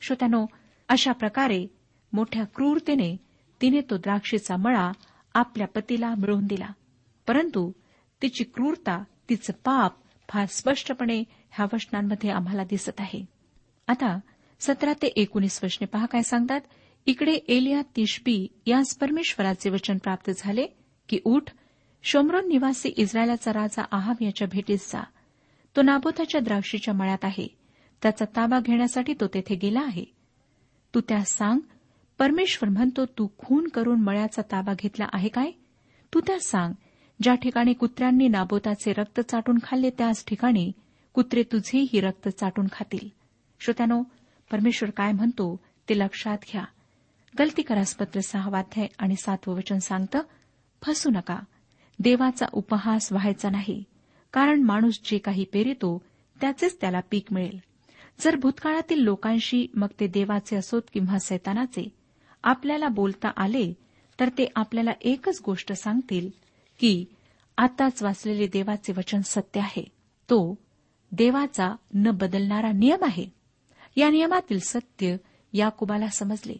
श्रोत्यानो 0.00 0.46
अशा 0.88 1.12
प्रकारे 1.12 1.66
मोठ्या 2.12 2.44
क्रूरतेने 2.44 3.16
तिने 3.60 3.80
तो 3.80 3.96
द्राक्षीचा 3.96 4.56
मळा 4.56 4.92
आपल्या 5.34 5.66
पतीला 5.66 6.14
मिळवून 6.14 6.46
दिला. 6.46 6.68
परंतु 7.26 7.72
तिची 8.22 8.44
क्रूरता 8.44 9.04
तिचं 9.28 9.52
पाप 9.64 9.92
फार 10.28 10.46
स्पष्टपणे 10.46 11.24
ह्या 11.50 11.66
वचनांमध्ये 11.72 12.30
आम्हाला 12.30 12.64
दिसत 12.64 13.00
आहे. 13.00 13.24
आता 13.88 14.20
सतरा 14.60 14.92
ते 14.92 15.06
एकोणीस 15.06 15.60
वचने 15.64 15.86
पहा 15.86 16.06
काय 16.06 16.22
सांगतात. 16.22 16.60
इकडे 17.06 17.32
एलिया 17.32 17.82
तिशबी 17.96 18.46
यास 18.66 18.96
परमेश्वराचे 18.96 19.70
वचन 19.70 19.98
प्राप्त 19.98 20.30
झाले 20.36 20.66
की 21.08 21.18
उठ 21.24 21.42
शोमरोन 22.02 22.48
निवासी 22.48 22.88
इस्रायलाचा 22.88 23.52
राजा 23.52 23.84
आहाब 23.92 24.16
याच्या 24.20 24.48
भेटीस 24.52 24.92
जा. 24.92 25.04
तो 25.76 25.82
नाबोताच्या 25.82 26.40
द्राक्षीच्या 26.40 26.94
मळ्यात 26.94 27.24
आहे. 27.24 27.56
त्याचा 28.02 28.24
ताबा 28.24 28.60
घेण्यासाठी 28.60 29.14
तो 29.20 29.26
तेथे 29.26 29.54
गेला 29.54 29.80
आहे. 29.80 30.04
तू 30.94 31.00
त्यास 31.00 31.28
सांग 31.28 31.60
परमेश्वर 32.18 32.68
म्हणतो 32.68 33.06
तू 33.06 33.28
खून 33.38 33.68
करून 33.68 34.00
मळ्याचा 34.00 34.42
ताबा 34.42 34.72
घेतला 34.72 35.06
आहे 35.12 35.28
काय? 35.28 35.50
तू 36.14 36.20
त्यास 36.20 36.42
सांग 36.42 36.72
ज्या 37.22 37.34
ठिकाणी 37.34 37.72
कुत्र्यांनी 37.72 38.28
नाबोताचे 38.28 38.92
रक्त 38.92 39.20
चाटून 39.20 39.58
खाल्ले 39.62 39.90
त्याच 39.90 40.24
ठिकाणी 40.26 40.72
कुत्रे 41.14 41.42
तुझेही 41.42 42.00
रक्त 42.00 42.28
चाटून 42.28 42.66
खातील. 42.72 43.08
श्रोत्यानो 43.60 44.02
परमेश्वर 44.50 44.90
काय 44.90 45.12
म्हणतो 45.12 45.60
ते 45.88 45.98
लक्षात 45.98 46.38
घ्या. 46.52 46.64
गलती 47.38 47.62
करासपत्र 47.62 48.20
सहावाध्याय 48.20 48.86
आणि 48.98 49.16
सातवं 49.16 49.54
वचन 49.54 49.78
सांगतं 49.78 50.20
फसू 50.82 51.10
नका. 51.10 51.38
देवाचा 51.98 52.46
उपहास 52.52 53.12
व्हायचा 53.12 53.50
नाही. 53.50 53.84
कारण 54.32 54.62
माणूस 54.62 55.00
जे 55.04 55.18
काही 55.18 55.44
पेरितो 55.44 56.02
त्याचेच 56.40 56.80
त्याला 56.80 57.00
पीक 57.10 57.32
मिळेल. 57.32 57.58
जर 58.20 58.36
भूतकाळातील 58.36 58.98
लोकांशी 58.98 59.66
मग 59.74 59.88
ते 60.00 60.06
देवाचे 60.06 60.56
असोत 60.56 60.82
किंवा 60.92 61.18
सैतानाचे 61.18 61.88
आपल्याला 62.42 62.88
बोलता 62.88 63.28
आले 63.36 63.72
तर 64.20 64.28
ते 64.28 64.46
आपल्याला 64.56 64.90
एकच 65.00 65.40
गोष्ट 65.46 65.72
सांगतील 65.72 66.41
की 66.82 67.04
आताच 67.58 68.02
वाचलेले 68.02 68.46
देवाचे 68.46 68.92
वचन 68.92 69.20
सत्य 69.20 69.60
आहे. 69.60 69.84
तो 70.30 70.58
देवाचा 71.12 71.76
न 71.94 72.10
बदलणारा 72.10 72.72
नियम 72.72 73.04
आहे. 73.04 73.26
या 73.96 74.10
नियमातील 74.10 74.58
सत्य 74.58 75.16
याकुबाला 75.52 76.06
समजले. 76.06 76.54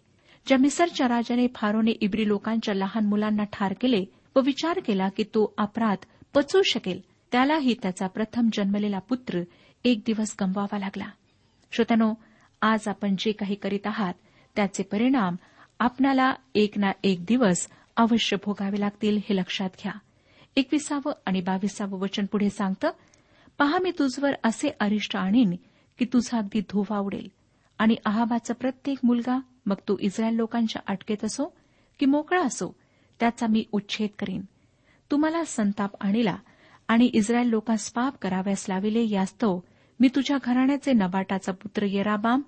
ज्या 0.46 0.58
मिसरच्या 0.58 1.08
राजाने 1.08 1.46
फारोने 1.54 1.90
इब्री 1.90 2.28
लोकांच्या 2.28 2.74
लहान 2.74 3.06
मुलांना 3.06 3.44
ठार 3.44 3.74
केले 3.80 4.04
व 4.36 4.40
विचार 4.40 4.80
केला 4.86 5.08
की 5.08 5.22
तो 5.22 5.54
अपराध 5.58 5.96
पचवू 6.34 6.62
शकेल 6.62 7.00
त्यालाही 7.32 7.74
त्याचा 7.82 8.06
प्रथम 8.06 8.48
जन्मलेला 8.52 8.98
पुत्र 8.98 9.40
एक 9.84 10.00
दिवस 10.06 10.36
गमवावा 10.40 10.78
लागला. 10.78 11.06
श्रोत्यानो 11.72 12.14
आज 12.62 12.88
आपण 12.88 13.14
जे 13.18 13.32
काही 13.32 13.54
करीत 13.54 13.86
आहात 13.86 14.14
त्याचे 14.56 14.82
परिणाम 14.82 15.36
आपणाला 15.78 16.34
एक 16.54 16.78
ना 16.78 16.92
एक 17.04 17.24
दिवस 17.24 17.68
अवश्य 17.96 18.36
भोगावे 18.44 18.80
लागतील 18.80 19.16
हे 19.16 19.36
लक्षात 19.36 19.70
घ्या. 19.82 19.92
एकविसावं 20.56 21.12
आणि 21.26 21.40
बावीसावं 21.40 21.98
वचन 21.98 22.26
पुढे 22.26 22.50
सांगतं 22.50 22.90
पहा 23.58 23.78
मी 23.78 23.90
तुझवर 23.98 24.32
असे 24.44 24.70
अरिष्ट 24.80 25.16
आणीन 25.16 25.56
की 25.98 26.04
तुझा 26.04 26.38
अगदी 26.38 26.60
धोवा 26.60 26.98
उडेल. 26.98 27.28
आणि 27.78 27.96
अहाबाचा 28.04 28.54
प्रत्येक 28.54 28.98
मुलगा 29.04 29.38
मग 29.66 29.74
तो 29.88 29.96
इस्रायल 30.00 30.34
लोकांच्या 30.34 30.82
अटकेत 30.86 31.24
असो 31.24 31.44
की 32.00 32.06
मोकळा 32.06 32.42
असो 32.42 32.74
त्याचा 33.20 33.46
मी 33.46 33.64
उच्छेद 33.72 34.10
करीन. 34.18 34.40
तुम्हाला 35.10 35.44
संताप 35.44 35.90
आणिला 36.00 36.36
आणि 36.88 37.04
इस्रायल 37.04 37.46
लोकांस 37.46 37.92
पाप 37.92 38.18
कराव्यास 38.18 38.66
लाविले 38.68 39.08
यास्तव 39.08 39.60
मी 40.00 40.08
तुझ्या 40.08 40.38
घराण्याचे 40.44 40.92
नबाटाचा 40.92 41.52
पुत्र 41.52 41.82
येराबाम 41.82 42.42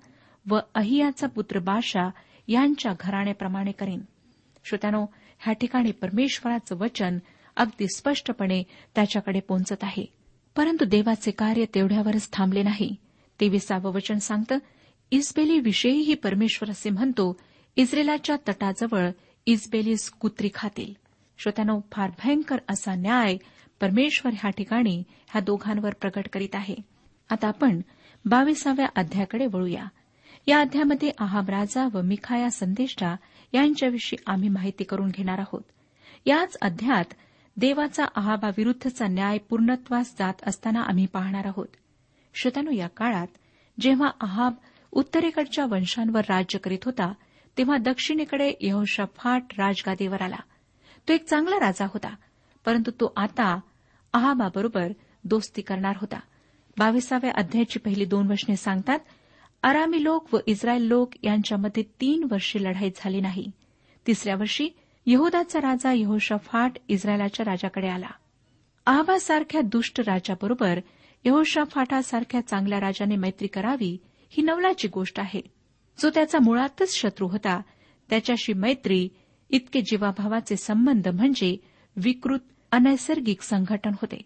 व 0.49 0.59
अहियाचा 0.75 1.27
पुत्र 1.27 1.59
बादशा 1.59 2.09
यांच्या 2.47 2.93
घराण्याप्रमाणे 2.99 3.71
करीन. 3.71 4.01
श्रोत्यानो 4.65 5.05
ह्या 5.39 5.53
ठिकाणी 5.53 5.91
परमेश्वराचं 5.91 6.75
वचन 6.75 7.17
अगदी 7.55 7.87
स्पष्टपणे 7.95 8.63
त्याच्याकडे 8.95 9.39
पोहोचत 9.39 9.83
आहे. 9.83 10.05
परंतु 10.55 10.85
देवाचे 10.85 11.31
कार्य 11.31 11.65
तेवढ्यावरच 11.75 12.33
थांबले 12.33 12.63
नाही. 12.63 12.95
तेविसावं 13.39 13.93
वचन 13.93 14.17
सांगतं 14.17 14.57
इस्बेलीविषयीही 15.11 16.13
परमेश्वर 16.13 16.71
असे 16.71 16.89
म्हणतो 16.89 17.39
इस्रेलाच्या 17.75 18.35
तटाजवळ 18.35 19.09
इस्बेलीस 19.45 20.09
कुत्री 20.09 20.49
खातील. 20.53 20.93
श्रोत्यानो 21.37 21.79
फार 21.91 22.11
भयंकर 22.23 22.57
असा 22.69 22.95
न्याय 22.95 23.37
परमेश्वर 23.81 24.31
ह्या 24.33 24.49
ठिकाणी 24.49 25.03
ह्या 25.09 25.41
दोघांवर 25.41 25.93
प्रकट 26.01 26.27
करीत 26.33 26.55
आहे. 26.55 26.75
आता 27.29 27.47
आपण 27.47 27.81
बावीसाव्या 28.25 28.85
अध्यायाकडे 28.95 29.45
वळूया. 29.45 29.85
या 30.47 30.59
अध्यामध्ये 30.59 31.11
आहाब 31.19 31.49
राजा 31.49 31.87
व 31.93 32.01
मिखाया 32.01 32.51
संदेष्टा 32.51 33.15
यांच्याविषयी 33.53 34.23
आम्ही 34.27 34.49
माहिती 34.49 34.83
करून 34.83 35.09
घेणार 35.09 35.39
आहोत. 35.39 35.61
याच 36.25 36.57
अध्यात 36.61 37.05
देवाचा 37.57 38.05
अहाबाविरुद्धचा 38.15 39.07
न्याय 39.07 39.37
पूर्णत्वास 39.37 40.15
जात 40.19 40.33
असताना 40.47 40.81
आम्ही 40.81 41.05
पाहणार 41.05 41.45
आहोत. 41.45 41.67
श्रोत्यानो 42.33 42.71
या 42.71 42.87
काळात 42.87 43.27
जेव्हा 43.79 44.09
अहाब 44.21 44.53
उत्तरेकडच्या 44.91 45.65
वंशांवर 45.65 46.21
राज्य 46.29 46.59
करीत 46.59 46.85
होता 46.85 47.13
तेव्हा 47.57 47.77
दक्षिणेकडे 47.77 48.53
यहोशफाट 48.61 49.43
राजगादीवर 49.57 50.21
आला. 50.21 50.35
तो 51.07 51.13
एक 51.13 51.25
चांगला 51.25 51.59
राजा 51.59 51.85
होता 51.85 52.15
परंतु 52.65 52.91
तो 52.91 53.13
आता 53.17 53.59
अहाबाबरोबर 54.13 54.91
दोस्ती 55.23 55.61
करणार 55.61 55.93
होता. 56.01 56.19
बावीसाव्या 56.77 57.31
अध्यायाची 57.35 57.79
पहिली 57.79 58.05
दोन 58.05 58.31
वचने 58.31 58.55
सांगतात 58.55 58.99
आरामी 59.63 60.03
लोक 60.03 60.33
व 60.33 60.37
इस्रायल 60.45 60.81
लोक 60.81 61.09
यांच्यामध्ये 61.23 61.83
तीन 61.83 62.27
वर्षे 62.31 62.63
लढाई 62.63 62.89
झाली 62.95 63.21
नाही. 63.21 63.51
तिसऱ्या 64.07 64.35
वर्षी 64.35 64.69
यहदाचा 65.07 65.59
राजा 65.61 65.91
यहोशाफाट 65.91 66.71
इस्रायलाच्या 66.87 67.51
राजाकडे 67.51 67.87
आला. 67.87 68.09
आहाबासारख्या 68.85 69.61
दुष्ट 69.61 69.99
राजाबरोबर 69.99 70.79
यहोशाफाटासारख्या 71.25 72.41
चांगल्या 72.47 72.79
राजाने 72.79 73.15
मैत्री 73.15 73.47
करावी 73.47 73.97
ही 74.29 74.43
नवलाची 74.43 74.87
गोष्ट 74.87 75.19
आहे. 75.19 75.41
जो 75.99 76.09
त्याचा 76.09 76.37
मुळातच 76.39 76.95
शत्रू 76.95 77.27
होता 77.27 77.61
त्याच्याशी 78.09 78.53
मैत्री 78.53 79.09
इतके 79.49 79.81
जीवाभावाचे 79.81 80.55
संबंध 80.55 81.07
म्हणजे 81.07 81.57
विकृत 81.95 82.39
अनैसर्गिक 82.71 83.41
संघटन 83.41 83.89
होते. 83.89 84.21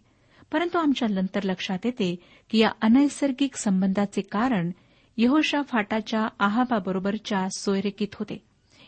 परंतु 0.51 0.77
आमच्या 0.77 1.07
नंतर 1.07 1.43
लक्षात 1.43 1.79
येते 1.85 2.15
की 2.49 2.57
या 2.57 2.69
अनैसर्गिक 2.81 3.55
संबंधाचे 3.55 4.21
कारण 4.21 4.71
यहोशा 5.17 5.61
फाटाच्या 5.61 6.27
आहाबाबरोबरच्या 6.39 7.49
सोयरेकीत 7.49 8.15
होते. 8.15 8.41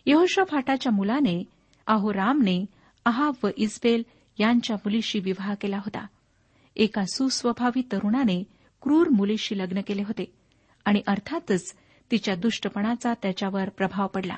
यहोशा 0.06 0.44
फाटाच्या 0.44 0.92
मुलाने 0.92 1.44
आहोरामने 1.92 2.66
आहाब 3.06 3.34
व 3.44 3.48
इस्बेल 3.58 4.04
यांच्या 4.40 4.76
मुलीशी 4.76 5.20
विवाह 5.20 5.54
केला 5.54 5.78
होता. 5.78 6.06
एका 6.76 7.04
सुस्वभावी 7.06 7.82
तरुणाने 7.92 8.44
क्रूर 8.82 9.10
मुलीशी 9.10 9.58
लग्न 9.58 9.82
केले 9.88 10.02
होते 10.02 10.34
आणि 10.86 11.02
अर्थातच 11.08 11.74
तिच्या 12.12 12.36
दुष्टपणाचा 12.36 13.14
त्याच्यावर 13.14 13.70
प्रभाव 13.70 14.08
पडला. 14.08 14.36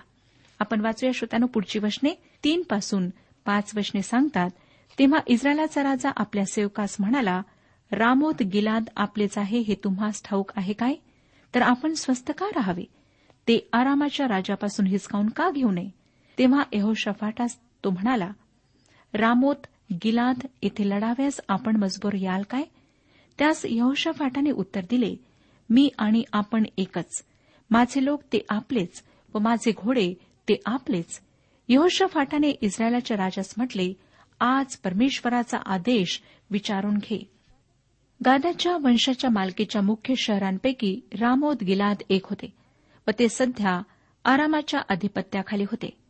आपण 0.59 0.81
वाचूया 0.81 1.11
श्रोत्यानं 1.15 1.45
पुढची 1.45 1.79
वचने. 1.79 2.13
तीन 2.43 2.63
पासून 2.63 3.09
पाच 3.45 3.71
वचने 3.75 4.01
सांगतात 4.01 4.49
तेव्हा 4.99 5.19
इस्रायलाचा 5.27 5.83
राजा 5.83 6.11
आपल्या 6.17 6.45
सेवकास 6.45 6.95
म्हणाला 6.99 7.41
रामोत 7.91 8.43
गिलाद 8.43 8.83
आपलेच 8.97 9.37
आहे 9.37 9.59
हे 9.59 9.75
तुम्हास 9.83 10.21
ठाऊक 10.23 10.51
आहे 10.55 10.73
काय? 10.73 10.95
तर 11.55 11.61
आपण 11.61 11.93
स्वस्त 11.93 12.31
का 12.37 12.45
राहावे? 12.55 12.83
ते 13.47 13.69
आरामाच्या 13.73 14.27
राजापासून 14.27 14.87
हिसकावून 14.87 15.29
का 15.29 15.49
घेऊ 15.49 15.71
नये? 15.71 16.02
तेव्हा 16.39 16.63
एहोशफाटास 16.71 17.57
तो 17.83 17.89
म्हणाला 17.89 18.31
रामोत 19.13 19.67
गिलाद 20.03 20.47
येथे 20.61 20.89
लढाव्यास 20.89 21.39
आपण 21.49 21.75
मजबूर 21.75 22.13
याल 22.13 22.43
काय? 22.49 22.63
त्यास 23.37 23.65
यहोशफाटाने 23.65 24.51
उत्तर 24.51 24.81
दिले 24.89 25.15
मी 25.69 25.89
आणि 25.97 26.23
आपण 26.33 26.63
एकच. 26.77 27.23
माझे 27.69 28.05
लोक 28.05 28.23
ते 28.23 28.45
आपलेच 28.49 29.03
व 29.33 29.39
माझे 29.39 29.71
घोडे 29.77 30.13
ते 30.49 30.61
आपलेच. 30.65 31.21
यहोशफाटाने 31.69 32.49
इस्रायलाच्या 32.49 33.17
राजास 33.17 33.53
म्हटले 33.57 33.93
आज 34.39 34.77
परमेश्वराचा 34.77 35.57
आदेश 35.65 36.21
विचारून 36.49 36.97
घे. 36.97 37.31
गादाच्या 38.25 38.77
वंशाच्या 38.77 39.29
मालकीच्या 39.29 39.81
मुख्य 39.81 40.13
शहरांपैकी 40.17 40.99
रामोद 41.19 41.57
गिलाद 41.63 41.97
एक 42.09 42.25
होते 42.25 42.53
व 43.07 43.11
ते 43.19 43.29
सध्या 43.29 43.81
आरामाच्या 44.25 44.79
अधिपत्याखाली 44.89 45.63
होते. 45.63 46.02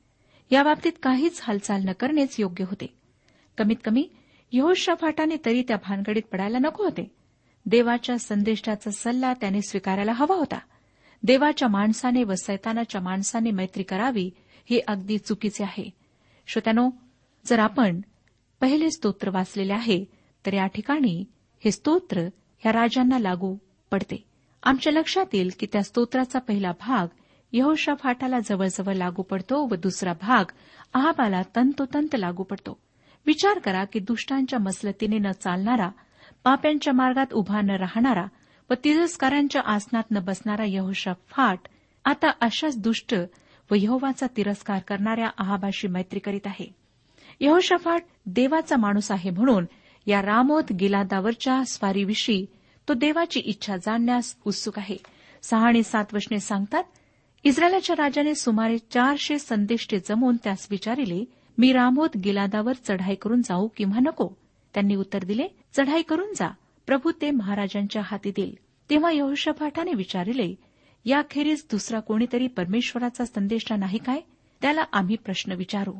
याबाबतीत 0.54 0.92
काहीच 1.04 1.40
हालचाल 1.44 1.82
न 1.86 1.92
करणेच 1.92 2.36
योग्य 2.40 2.64
होते. 2.64 2.86
कमीत 3.58 3.76
कमी 3.84 4.10
यहोशाफाटाने 4.52 5.36
तरी 5.46 5.64
त्या 5.68 5.78
भानगडीत 5.78 6.22
पडायला 6.32 6.58
नको 6.58 6.84
होते. 6.84 7.12
देवाच्या 7.66 8.18
संदेशाचा 8.18 8.92
सल्ला 8.92 9.34
त्याने 9.34 9.62
स्वीकारायला 9.62 10.12
हवा 10.12 10.36
होता. 10.36 10.60
देवाच्या 11.24 11.68
माणसाने 11.68 12.24
व 12.24 12.34
सैतानाच्या 12.36 13.02
माणसाने 13.02 13.52
मैत्री 13.52 13.84
करावी 13.84 14.32
हे 14.70 14.80
अगदी 14.88 15.18
चुकीचे 15.18 15.64
आहे. 15.64 15.90
श्रोत्यानो 16.48 16.90
जर 17.46 17.60
आपण 17.60 18.02
पहिले 18.62 18.92
स्तोत्र 18.92 19.30
वाचलेले 19.30 19.74
आहे 19.74 20.06
तर 20.46 20.54
या 20.54 20.68
ठिकाणी 20.68 21.26
हे 21.66 21.72
स्तोत्र 21.72 22.22
ह्या 22.60 22.72
राजांना 22.72 23.20
लागू 23.20 23.58
पडते. 23.92 24.24
आमच्या 24.64 24.94
लक्षात 24.94 25.26
येईल 25.34 25.52
की 25.60 25.68
त्या 25.74 25.84
स्तोत्राचा 25.84 26.40
पहिला 26.40 26.72
भाग 26.72 27.08
यहोशाफाटाला 27.54 28.40
जवळजवळ 28.40 28.94
लागू 28.94 29.22
पडतो 29.22 29.66
व 29.66 29.76
दुसरा 29.76 30.14
भाग 30.22 30.52
आहाबाला 30.94 31.42
तंतोतंत 31.56 32.16
लागू 32.16 32.44
पडतो. 32.44 32.80
विचार 33.26 33.60
करा 33.60 33.84
की 33.84 34.00
दुष्टांच्या 34.00 34.60
मसलतीने 34.60 35.18
न 35.18 35.32
चालणारा 35.32 35.90
पाप्यांच्या 36.44 36.94
मार्गात 36.94 37.34
उभा 37.34 37.62
न 37.62 37.70
राहणारा 37.70 38.26
व 38.70 38.74
तिरस्कारांच्या 38.84 39.62
आसनात 39.66 40.04
न 40.12 40.20
बसणारा 40.20 40.64
यहोशाफाट 40.68 41.60
आता 42.06 42.32
अशाच 42.42 42.78
दुष्ट 42.78 43.16
व 43.72 43.76
यहोवाचा 43.78 44.28
तिरस्कार 44.38 44.80
करणाऱ्या 44.80 45.30
आहाबाशी 45.38 45.88
मैत्री 45.88 46.20
करीत 46.20 46.46
आहे. 46.46 46.76
यहोशाफाट 47.40 48.04
देवाचा 48.26 48.78
माणूस 48.78 49.12
आहे 49.12 49.30
म्हणून 49.30 49.66
या 50.06 50.22
रामोत 50.22 50.72
गिलादावरच्या 50.80 51.64
स्वारीविषयी 51.66 52.46
तो 52.88 52.94
देवाची 52.94 53.40
इच्छा 53.40 53.78
जाणण्यास 53.78 54.36
उत्सुक 54.46 54.80
आहे. 54.80 54.98
सहा 55.42 55.68
आणि 55.68 55.84
सात 55.84 56.06
वचने 56.14 56.40
सांगतात 56.40 56.84
इस्रायलाच्या 57.46 57.96
राजाने 58.04 58.36
सुमारे 58.36 58.78
चारशे 58.78 59.40
संदिष्टे 59.40 60.00
जमवून 60.00 60.36
त्यास 60.44 60.68
विचारिले 60.72 61.26
मी 61.58 61.74
रामोत 61.74 62.18
गिलादावर 62.18 62.74
चढाई 62.74 63.16
करून 63.16 63.42
जाऊ 63.42 63.68
किंवा 63.78 64.00
नको? 64.00 64.30
त्यांनी 64.74 64.96
उत्तर 64.96 65.24
दिले 65.24 65.48
चढाई 65.78 66.02
करून 66.02 66.34
जा. 66.36 66.52
प्रभू 66.86 67.12
ते 67.22 67.32
महाराजांच्या 67.32 68.02
हाती 68.06 68.30
देईल. 68.30 68.58
तेव्हा 68.90 69.12
यहोशफाटाने 69.12 69.92
विचारिले 69.94 70.56
याखेरीज 71.06 71.66
दुसरा 71.72 72.00
कोणीतरी 72.00 72.48
परमेश्वराचा 72.48 73.26
संदेष्टा 73.26 73.76
नाही 73.76 73.98
काय? 73.98 74.22
त्याला 74.62 74.84
आम्ही 74.94 75.16
प्रश्न 75.16 75.52
विचारू. 75.52 75.94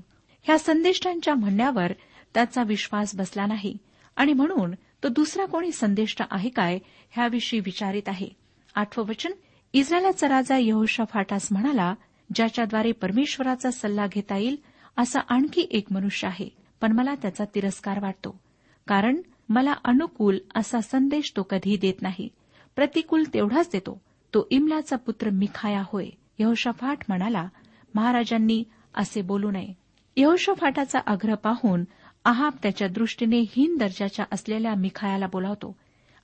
ह्या 0.44 0.58
संदेष्टांच्या 0.60 1.36
म्हणण्यावर 1.36 1.92
त्याचा 2.34 2.64
विश्वास 2.64 3.16
बसला 3.16 3.46
नाही 3.46 3.78
आणि 4.16 4.34
म्हणून 4.34 4.72
तो 5.04 5.08
दुसरा 5.08 5.46
कोणी 5.46 5.72
संदेष्टा 5.72 6.26
आहे 6.32 6.50
काय 6.50 6.80
ह्याविषयी 7.12 7.60
विचारित 7.60 8.10
आहे. 8.10 8.30
आठवं 8.76 9.06
वचन 9.06 9.32
इस्रायलाचा 9.76 10.28
राजा 10.28 10.58
यहोशाफाटास 10.58 11.48
म्हणाला 11.52 11.94
ज्याच्याद्वारे 12.36 12.92
परमेश्वराचा 12.92 13.72
सल्ला 13.72 14.08
घेता 14.08 14.38
येईल 14.38 14.58
असा 14.98 15.20
आणखी 15.20 15.68
एक 15.72 15.86
मनुष्य 15.92 16.28
आहे. 16.28 16.50
पण 16.82 16.92
मला 16.92 17.16
त्याचा 17.16 17.46
तिरस्कार 17.56 18.00
वाटतो. 18.00 18.40
कारण 18.88 19.22
मला 19.50 19.74
अनुकूल 19.84 20.38
असा 20.56 20.82
संदेश 20.82 21.34
तो 21.38 21.44
कधी 21.44 21.78
देत 21.78 22.02
नाही. 22.02 22.30
प्रतिकूल 22.76 23.24
तेवढाच 23.34 23.70
देतो. 23.72 24.02
तो 24.34 24.48
इमलाचा 24.50 24.96
पुत्र 24.96 25.30
मिखाया 25.30 25.82
होय. 25.86 26.10
यहोशाफाट 26.40 26.98
म्हणाला 27.08 27.48
महाराजांनी 27.96 28.64
असे 28.96 29.22
बोलू 29.22 29.52
नये. 29.52 29.74
यहोशाफाटाचा 30.18 31.00
आग्रह 31.06 31.36
पाहून 31.36 31.84
आहाब 32.26 32.54
त्याच्या 32.64 32.88
दृष्टीने 32.88 33.40
हीन 33.40 33.78
दर्जाच्या 33.78 34.26
असलेल्या 34.32 34.76
मिखायाला 34.76 35.28
बोलावतो 35.28 35.76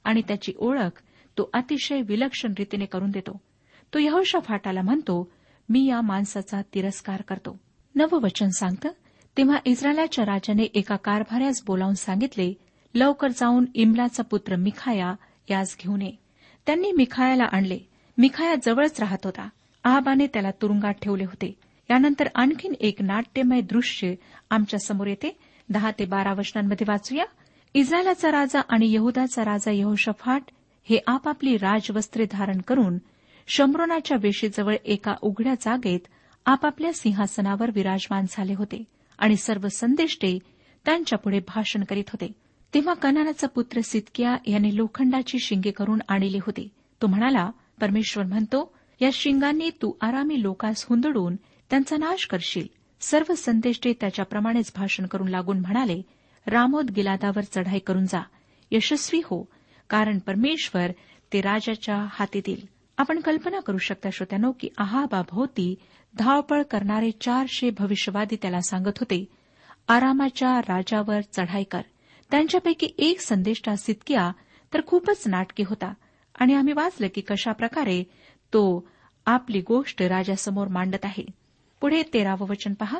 आणि 0.04 0.22
त्याची 0.22 0.54
ओळख 0.58 1.02
तो 1.38 1.50
अतिशय 1.54 2.02
विलक्षण 2.02 2.54
रीतीने 2.60 2.86
करून 2.86 3.12
देतो. 3.12 3.42
तो 3.94 4.00
यहोशाफाटाला 4.00 4.82
म्हणतो 4.82 5.32
मी 5.70 5.86
या 5.86 6.02
माणसाचा 6.02 6.62
तिरस्कार 6.74 7.22
करतो. 7.22 7.60
नववचन 7.96 8.50
सांगतं 8.50 8.90
तेव्हा 9.38 9.58
इस्रायलाच्या 9.66 10.26
राजाने 10.26 10.64
एका 10.64 10.96
कारभाऱ्यास 10.96 11.64
बोलावून 11.68 11.94
सांगितले 11.94 12.54
लवकर 12.96 13.28
जाऊन 13.28 13.66
इमलाचा 13.76 14.24
पुत्र 14.24 14.56
मिखाया 14.56 15.14
यास 15.50 15.78
घेऊन 15.80 16.02
ये. 16.02 16.12
त्यांनी 16.66 16.92
मिखायाला 16.92 17.44
आणले. 17.44 17.80
मिखाया 18.18 18.56
जवळच 18.64 19.00
राहत 19.00 19.18
होता. 19.24 19.50
आहाबाने 19.84 20.28
त्याला 20.28 20.52
तुरुंगात 20.52 20.94
ठेवले 20.94 21.24
होते. 21.24 21.60
यानंतर 21.90 22.28
आणखीन 22.36 22.74
एक 22.80 23.02
नाट्यमय 23.02 23.62
दृश्य 23.62 24.14
आमच्यासमोर 24.50 25.08
येते. 25.08 25.38
दहा 25.70 25.92
ते 25.92 26.06
बारा 26.06 26.34
वचनांमध्ये 26.34 26.86
वाचूया. 26.88 27.26
इस्रायलाचा 27.74 28.32
राजा 28.32 28.62
आणि 28.70 28.94
यहुदाचा 28.94 29.46
राजा 29.46 29.72
यहोशफाट 29.72 30.44
हे 30.90 31.00
आपापली 31.08 31.58
राजवस्त्रे 31.58 32.26
धारण 32.32 32.62
करून 32.62 32.98
शंभरोनाच्या 33.48 34.18
वेशीजवळ 34.22 34.76
एका 34.86 35.16
उघड्या 35.22 35.54
जागेत 35.54 36.00
आपापल्या 36.46 36.94
सिंहासनावर 36.94 37.72
विराजमान 37.72 38.26
झाले 38.30 38.54
होते 38.54 38.84
आणि 39.20 39.36
सर्व 39.36 39.68
संदेष्टे 39.68 40.40
त्यांच्यापुढे 40.86 41.40
भाषण 41.40 41.84
करीत 41.84 42.04
होते. 42.08 42.32
तेव्हा 42.74 42.94
कनानाचा 42.94 43.48
पुत्र 43.48 43.82
सितकिया 43.82 44.38
याने 44.48 44.76
लोखंडाची 44.76 45.40
शिंगे 45.40 45.72
करून 45.72 46.00
आणली 46.08 46.38
होती. 46.38 46.70
तो 47.02 47.08
म्हणाला 47.08 47.52
परमेश्वर 47.82 48.26
म्हणतो 48.26 48.76
या 49.02 49.10
शिंगांनी 49.14 49.70
तू 49.70 49.92
आरामी 50.02 50.42
लोकांस 50.42 50.86
हुंदडून 50.90 51.36
त्यांचा 51.70 51.98
नाश 51.98 52.28
करशील. 52.28 52.68
सर्व 53.02 53.34
संदेष्टे 53.36 53.94
त्याच्याप्रमाणेच 53.94 54.72
भाषण 54.76 55.06
करून 55.06 55.28
लागून 55.28 55.60
म्हणाले 55.60 56.02
रामोद 56.48 56.92
गिलादावर 56.92 57.42
चढाई 57.52 57.80
करून 57.80 58.06
जा. 58.06 58.24
यशस्वी 58.72 59.20
हो 59.20 59.50
कारण 59.90 60.20
परमेश्वर 60.20 60.92
ते 61.34 61.42
राजाच्या 61.42 62.08
हाती 62.10 62.40
देईल. 62.40 62.66
आपण 62.98 63.20
कल्पना 63.20 63.60
करू 63.60 63.78
शकता 63.78 64.10
श्रोत्यानो 64.14 64.52
की 64.60 64.70
आहाबाभोवती 64.78 65.76
धावपळ 66.18 66.64
करणारे 66.64 67.12
चारशे 67.12 67.70
भविष्यवादी 67.70 68.36
त्याला 68.42 68.62
सांगत 68.62 68.98
होते 68.98 69.26
आरामाच्या 69.88 70.62
राजावर 70.62 71.22
चढाई 71.22 71.64
कर. 71.64 71.82
त्यांच्यापैकी 72.32 72.90
एक 72.98 73.20
संदेष्टा 73.20 73.76
सितकिया 73.76 74.32
तर 74.74 74.82
खूपच 74.88 75.28
नाटकी 75.28 75.64
होता. 75.64 75.94
आणि 76.40 76.54
आम्ही 76.54 76.74
वाचलं 76.74 77.08
की 77.16 77.22
कशाप्रकारे 77.22 78.04
तो 78.54 78.88
आपली 79.26 79.62
गोष्ट 79.62 80.02
राजासमोर 80.02 80.68
मांडत 80.68 81.06
आहे. 81.06 81.26
पुढे 81.82 82.04
तेरावं 82.14 82.48
वचन 82.48 82.74
पहा. 82.74 83.00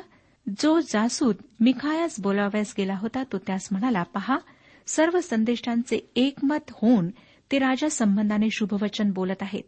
जो 0.60 0.80
जासूद 0.80 1.36
मिखायास 1.60 2.20
बोलाव्यास 2.20 2.74
गेला 2.78 2.94
होता 2.94 3.22
तो 3.32 3.38
त्यास 3.38 3.68
म्हणाला 3.70 4.02
पहा 4.02 4.38
सर्व 4.86 5.20
संदेष्टांचे 5.20 6.10
एकमत 6.16 6.70
होऊन 6.70 7.08
ते 7.52 7.58
राजा 7.58 7.88
संबंधाने 7.88 8.48
शुभवचन 8.50 9.10
बोलत 9.10 9.42
आहेत. 9.42 9.62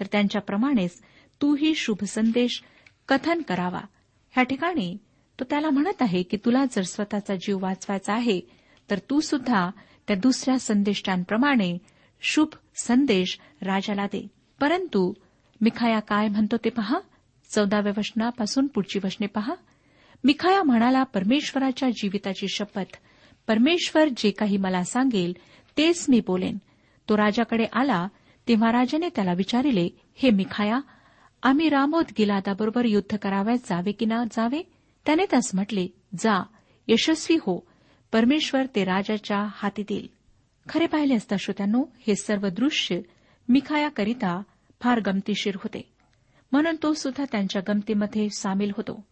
तर 0.00 0.06
त्यांच्याप्रमाणेच 0.12 0.98
तूही 1.42 1.74
शुभ 1.74 2.04
संदेश 2.04 2.62
कथन 3.08 3.42
करावा. 3.42 3.80
ह्या 4.30 4.44
ठिकाणी 4.44 4.96
तो 5.40 5.44
त्याला 5.44 5.70
म्हणत 5.70 6.02
आहे 6.02 6.22
की 6.22 6.36
तुला 6.36 6.64
जर 6.64 6.82
स्वतःचा 6.82 7.34
जीव 7.34 7.58
वाचवायचा 7.62 8.12
आहे 8.12 8.40
तर 8.90 8.98
तू 8.98 9.20
सुद्धा 9.20 9.70
त्या 10.08 10.16
दुसऱ्या 10.16 10.58
संदेष्टांप्रमाणे 10.58 11.78
शुभ 12.20 12.48
संदेश 12.82 13.38
राजाला 13.62 14.06
दे. 14.06 14.28
परंतु 14.60 15.12
मिखाया 15.60 16.00
काय 16.00 16.28
म्हणतो 16.28 16.56
ते 16.56 16.70
पहा. 16.70 16.98
चौदाव्या 17.54 17.92
वचनापासून 17.96 18.66
पुढची 18.66 18.98
वचने 19.04 19.26
पहा. 19.26 19.54
मिखाया 20.24 20.62
म्हणाला 20.62 21.02
परमेश्वराच्या 21.02 21.90
जीविताची 21.90 22.46
शपथ 22.48 22.96
परमेश्वर 23.48 24.08
जे 24.16 24.30
काही 24.30 24.56
मला 24.56 24.84
सांगेल 24.84 25.32
तेच 25.76 26.06
मी 26.08 26.20
बोलेन. 26.26 26.58
तो 27.08 27.16
राजाकडे 27.16 27.64
आला 27.72 28.08
तेव्हा 28.48 28.72
राजाने 28.72 29.08
त्याला 29.08 29.32
विचारिले 29.32 29.88
हे 30.14 30.30
मिखाया 30.30 30.80
आम्ही 31.42 31.68
रामोद 31.68 32.04
गिलादाबरोबर 32.18 32.84
युद्ध 32.84 33.16
करावयास 33.16 33.68
जावे 33.68 33.92
की 33.92 34.06
ना 34.06 34.24
जावे? 34.24 34.62
त्याने 35.06 35.24
त्यास 35.30 35.50
म्हटले 35.54 35.88
जा 36.18 36.42
यशस्वी 36.88 37.36
हो. 37.36 37.66
परमेश्वर 38.12 38.66
ते 38.74 38.84
राजाच्या 38.84 39.48
हाती 39.50 39.82
देईल. 39.82 40.08
खरे 40.68 40.86
पाहिले 40.86 41.14
असता 41.14 41.36
श्रोत्यांनो 41.36 41.84
हे 42.06 42.16
सर्व 42.16 42.48
दृश्य 42.48 43.00
मिखायाकरिता 43.48 44.42
फार 44.80 45.00
गमतीशीर 45.00 45.54
होते. 45.56 45.92
म्हणून 46.52 46.76
तो 46.82 46.94
सुद्धा 46.94 47.24
त्यांच्या 47.32 47.62
गमतीमध्ये 47.68 48.28
सामील 48.30 48.70
होतो. 48.76 49.04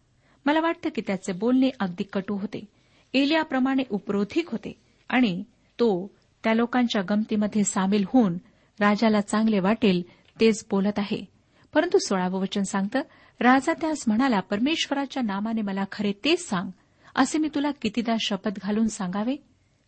मला 0.45 0.59
वाटतं 0.59 0.89
की 0.95 1.01
त्याचे 1.07 1.33
बोलणे 1.33 1.69
अगदी 1.79 2.03
कटू 2.03 2.35
होते. 2.35 2.76
एलियाप्रमाणे 3.13 3.83
उपरोधिक 3.89 4.49
होते 4.49 4.81
आणि 5.09 5.43
तो 5.79 6.15
त्या 6.43 6.53
लोकांच्या 6.53 7.01
गमतीमध्ये 7.01 7.63
सामील 7.63 8.03
होऊन 8.07 8.37
राजाला 8.79 9.21
चांगले 9.21 9.59
वाटेल 9.59 10.03
तेच 10.39 10.65
बोलत 10.69 10.99
आहे. 10.99 11.25
परंतु 11.73 11.97
सोळावं 11.97 12.39
वचन 12.39 12.63
सांगतं 12.63 12.99
राजा 13.39 13.73
त्यास 13.73 14.03
म्हणाला 14.07 14.39
परमेश्वराच्या 14.39 15.23
नामाने 15.23 15.61
मला 15.61 15.83
खरे 15.91 16.11
तेच 16.11 16.49
सांग. 16.49 16.69
असे 17.15 17.37
मी 17.37 17.49
तुला 17.55 17.71
कितीदा 17.71 18.15
शपथ 18.19 18.49
घालून 18.61 18.87
सांगावे? 18.87 19.35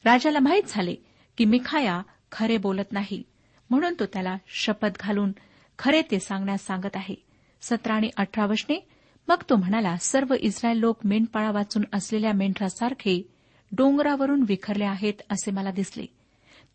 राजाला 0.06 0.40
माहीत 0.40 0.64
झाले 0.68 0.96
की 1.38 1.46
मिखाया 1.46 2.02
खरे 2.32 2.58
बोलत 2.58 2.92
नाही. 2.92 3.24
म्हणून 3.70 3.94
तो 4.00 4.06
त्याला 4.06 4.36
शपथ 4.48 4.90
घालून 5.00 5.32
खरे 5.80 6.02
ते 6.02 6.20
सांगण्यास 6.20 6.66
सांगत 6.66 6.96
आहे. 6.96 7.16
सतरा 7.62 7.94
आणि 7.94 8.10
अठरा 8.18 8.46
वचने 8.46 8.88
मग 9.30 9.44
तो 9.50 9.56
म्हणाला 9.56 9.96
सर्व 9.98 10.34
इस्रायल 10.40 10.78
लोक 10.78 11.00
मेंढपाळा 11.06 11.52
वाचून 11.52 11.84
असलेल्या 11.94 12.34
मेंढरासारखे 12.34 13.22
डोंगरावरून 13.72 14.44
विखरले 14.48 14.84
आहेत 14.84 15.14
असे 15.30 15.52
मला 15.52 15.72
दिसले. 15.72 16.06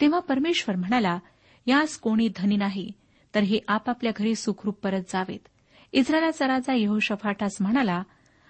तेव्हा 0.01 0.21
परमेश्वर 0.21 0.77
म्हणाला 0.77 1.19
यास 1.67 1.97
कोणी 1.99 2.29
धनी 2.37 2.57
नाही 2.57 2.93
तर 3.35 3.41
हे 3.41 3.59
आपापल्या 3.69 4.13
घरी 4.17 4.35
सुखरूप 4.35 4.79
परत 4.83 5.03
जावेत. 5.09 5.39
इस्रायलाचा 5.93 6.47
राजा 6.49 6.75
यहोशफाटास 6.75 7.57
म्हणाला 7.61 8.03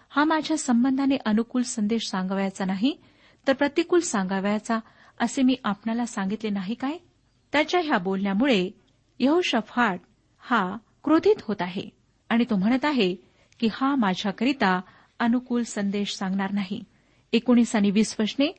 हा 0.08 0.24
माझ्या 0.24 0.56
संबंधाने 0.56 1.16
अनुकूल 1.26 1.62
संदेश 1.62 2.08
सांगावयाचा 2.10 2.64
नाही 2.64 2.96
तर 3.48 3.52
प्रतिकूल 3.52 4.00
सांगावयाचा 4.00 4.78
असे 5.20 5.42
मी 5.42 5.56
आपणाला 5.64 6.06
सांगितले 6.06 6.50
नाही 6.50 6.74
काय? 6.74 6.96
त्याच्या 7.52 7.80
ह्या 7.80 7.98
बोलण्यामुळे 7.98 8.70
यहोशफाट 9.18 10.00
हा 10.38 10.76
क्रोधित 11.04 11.42
होत 11.42 11.56
आहे 11.60 11.88
आणि 12.28 12.44
तो 12.50 12.56
म्हणत 12.56 12.84
आहे 12.84 13.14
की 13.60 13.68
हा 13.72 13.94
माझ्याकरिता 13.94 14.80
अनुकूल 15.18 15.62
संदेश 15.62 16.14
सांगणार 16.14 16.52
नाही. 16.52 16.84
एकोणीस 17.32 17.76
आणि 17.76 17.90
वीस 17.90 18.16
वचने 18.20 18.54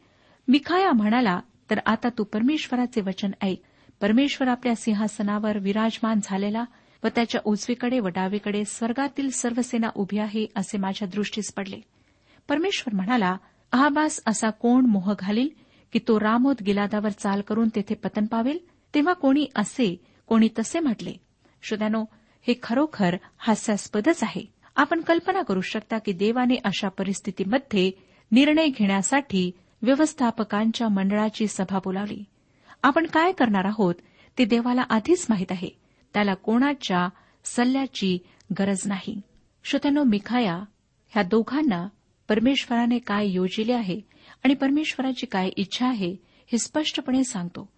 मिखाया 0.47 0.91
म्हणाला 0.91 1.39
तर 1.69 1.79
आता 1.85 2.09
तू 2.09 2.23
परमेश्वराचे 2.23 3.01
वचन 3.01 3.31
ऐक. 3.41 3.61
परमेश्वर 4.01 4.47
आपल्या 4.47 4.75
सिंहासनावर 4.75 5.57
विराजमान 5.57 6.19
झालेला 6.23 6.65
व 7.03 7.07
त्याच्या 7.07 7.41
उजवीकडे 7.45 7.99
व 7.99 8.07
डावीकडे 8.07 8.65
स्वर्गातील 8.65 9.29
सर्व 9.29 9.61
सेना 9.61 9.89
उभी 9.95 10.17
आहे 10.17 10.47
असे 10.55 10.77
माझ्या 10.77 11.07
दृष्टीस 11.07 11.53
पडले. 11.53 11.79
परमेश्वर 12.49 12.95
म्हणाला 12.95 13.37
अहाबास 13.71 14.19
असा 14.27 14.49
कोण 14.49 14.85
मोह 14.85 15.13
घालील 15.19 15.49
की 15.93 15.99
तो 16.07 16.19
रामोद 16.19 16.55
गिलादावर 16.65 17.09
चाल 17.09 17.41
करून 17.41 17.69
तेथे 17.75 17.93
पतन 17.93 18.25
पावेल? 18.25 18.59
तेव्हा 18.95 19.13
कोणी 19.13 19.45
असे 19.55 20.03
कोणी 20.27 20.47
तसे 20.59 20.79
म्हटले. 20.79 21.13
श्रोत्यानो 21.63 22.05
हे 22.47 22.53
खरोखर 22.63 23.15
हास्यास्पदच 23.37 24.23
आहे. 24.23 24.54
आपण 24.75 25.01
कल्पना 25.01 25.41
करू 25.41 25.61
शकता 25.61 25.97
की 25.97 26.11
देवाने 26.11 26.55
अशा 26.63 26.89
परिस्थितीमध्ये 26.89 27.91
निर्णय 28.31 28.67
घेण्यासाठी 28.67 29.51
व्यवस्थापकांच्या 29.81 30.87
मंडळाची 30.87 31.47
सभा 31.47 31.77
बोलावली 31.77 32.23
आपण 32.83 33.05
काय 33.05 33.31
करणार 33.31 33.65
आहोत 33.65 33.95
ते 34.37 34.45
देवाला 34.45 34.81
आधीच 34.89 35.25
माहीत 35.29 35.51
आहे. 35.51 35.69
त्याला 36.13 36.33
कोणाच्या 36.33 37.09
सल्ल्याची 37.45 38.17
गरज 38.59 38.81
नाही. 38.85 39.21
श्रोत्यानो 39.63 40.03
मिखाया 40.03 40.55
ह्या 41.09 41.23
दोघांना 41.23 41.87
परमेश्वराने 42.29 42.99
काय 42.99 43.27
योजिले 43.27 43.73
आहे 43.73 44.01
आणि 44.43 44.53
परमेश्वराची 44.53 45.25
काय 45.25 45.49
इच्छा 45.57 45.87
आहे 45.87 46.15
हे 46.51 46.57
स्पष्टपणे 46.57 47.23
सांगतो. 47.23 47.69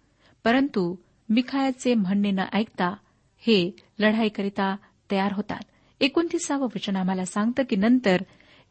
परंतु 0.44 0.96
मिखायाचे 1.28 1.94
म्हणणे 1.94 2.30
न 2.30 2.40
ऐकता 2.52 2.96
हे 3.38 3.76
लढाईकरिता 3.98 4.76
तयार 5.10 5.32
होतात. 5.32 5.60
एकोणतीसावं 6.00 6.66
वचन 6.66 6.96
आम्हाला 6.96 7.24
सांगतं 7.24 7.62
की 7.62 7.76
नंतर 7.76 8.22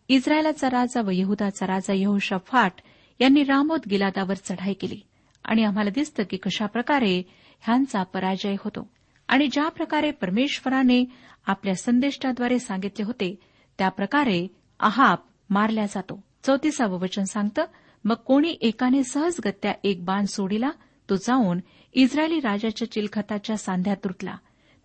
इस्रायलाचा 0.10 0.70
राजा 0.70 1.02
व 1.02 1.10
यहुदाचा 1.10 1.68
राजा 1.68 1.94
यहोशफाट 1.94 2.72
यांनी 3.20 3.44
रामोद 3.44 3.82
गिलादावर 3.90 4.36
चढाई 4.36 4.74
केली. 4.74 5.02
आणि 5.46 5.63
आम्हाला 5.63 5.90
दिसतं 5.90 6.24
की 6.30 6.38
कशाप्रकारे 6.38 7.24
ह्यांचा 7.62 8.04
पराजय 8.04 8.56
होतो. 8.60 8.90
आणि 9.28 9.48
ज्या 9.48 9.68
प्रकारे 9.70 10.12
परमेश्वराने 10.12 11.04
आपल्या 11.48 11.76
संदेष्टाद्वारे 11.76 12.60
सांगितले 12.60 13.04
होते 13.04 13.36
त्याप्रकारे 13.78 14.48
आहाप 14.80 15.20
मारल्या 15.50 15.86
जातो. 15.86 16.24
चौतीसावं 16.44 17.00
वचन 17.00 17.24
सांगतं 17.24 17.66
मग 18.06 18.16
कोणी 18.16 18.58
एकाने 18.62 19.04
सहजगत्या 19.04 19.74
एक 19.84 20.06
बाण 20.06 20.26
सोडिला 20.26 20.70
तो 21.10 21.16
जाऊन 21.16 21.60
इस्रायली 21.94 22.40
राजाच्या 22.40 22.92
चिलखताच्या 22.92 23.58
सांध्यात 23.58 23.98
तुटला 24.04 24.36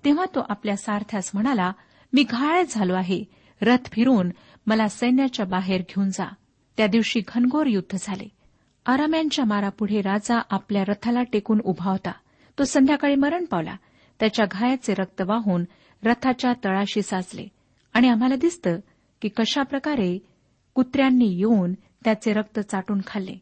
तेव्हा 0.04 0.24
तो 0.34 0.44
आपल्या 0.48 0.76
सारथ्यास 0.76 1.30
म्हणाला 1.34 1.72
मी 2.12 2.22
घाळ 2.22 2.62
झालो 2.70 2.94
आहे. 2.94 3.24
रथ 3.62 3.92
फिरून 3.92 4.30
मला 4.66 4.88
सैन्याच्या 4.88 5.46
बाहेर 5.46 5.80
घेऊन 5.80 6.10
जा. 6.10 6.28
त्या 6.76 6.86
दिवशी 6.86 7.20
घनघोर 7.28 7.66
युद्ध 7.66 7.96
झाले. 8.00 8.28
आराम्यांच्या 8.86 9.44
मारापुढे 9.44 10.00
राजा 10.00 10.42
आपल्या 10.50 10.84
रथाला 10.88 11.22
टेकून 11.22 11.60
उभा 11.64 11.90
होता. 11.90 12.12
तो 12.58 12.64
संध्याकाळी 12.64 13.14
मरण 13.14 13.44
पावला. 13.44 13.76
त्याच्या 14.20 14.46
घायाचे 14.50 14.94
रक्त 14.94 15.22
वाहून 15.22 15.64
रथाच्या 16.04 16.52
तळाशी 16.64 17.02
साचले. 17.02 17.48
आणि 17.92 18.08
आम्हाला 18.08 18.36
दिसतं 18.36 18.80
की 19.22 19.28
कशाप्रकारे 19.28 20.18
कुत्र्यांनी 20.74 21.38
येऊन 21.38 21.72
त्याचे 21.72 22.32
रक्त 22.32 22.60
चाटून 22.60 23.00
खाल्ले. 23.06 23.34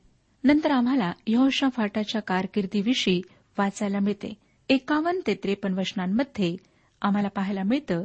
नंतर 0.44 0.70
आम्हाला 0.70 1.12
यहोशा 1.26 1.68
फाटाच्या 1.68 2.22
कारकिर्दीविषयी 2.22 3.22
वाचायला 3.58 3.98
मिळते. 3.98 4.34
एकावन्न 4.68 5.20
ते 5.26 5.34
त्रेपन्न 5.34 5.78
वचनांमध्ये 5.78 6.56
आम्हाला 7.02 7.28
पाहायला 7.28 7.62
मिळतं 7.62 8.04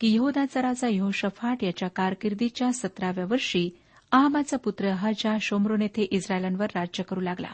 की 0.00 0.14
यहोदाचा 0.14 0.62
राजा 0.62 0.88
यहोशफाट 0.88 1.64
याच्या 1.64 1.88
कारकिर्दीच्या 1.88 2.72
सतराव्या 2.72 3.24
वर्षी 3.24 3.70
आहाबाचा 4.12 4.56
पुत्र 4.56 4.90
हजा 4.90 5.36
शोमरोन 5.40 5.82
येथे 5.82 6.02
इस्रायलांवर 6.02 6.66
राज्य 6.74 7.02
करू 7.02 7.20
लागला. 7.20 7.52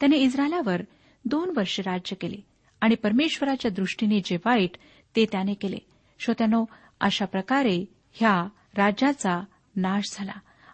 त्याने 0.00 0.16
इस्रायलावर 0.16 0.82
दोन 1.24 1.52
वर्ष 1.56 1.80
राज्य 1.80 2.16
केले 2.16 2.36
आणि 2.80 2.94
परमेश्वराच्या 2.94 3.70
दृष्टीने 3.70 4.20
जे 4.24 4.36
वाईट 4.36 4.70
ते 5.16 5.26
त्याने 5.32 5.54
केले. 5.54 5.78
श्रोत्यानो 6.18 6.64
अशा 7.00 7.24
प्रकारे 7.24 7.84
ह्या 8.12 8.48
राज्याचा 8.76 9.44
नाश 9.76 10.04
झाला. 10.12 10.32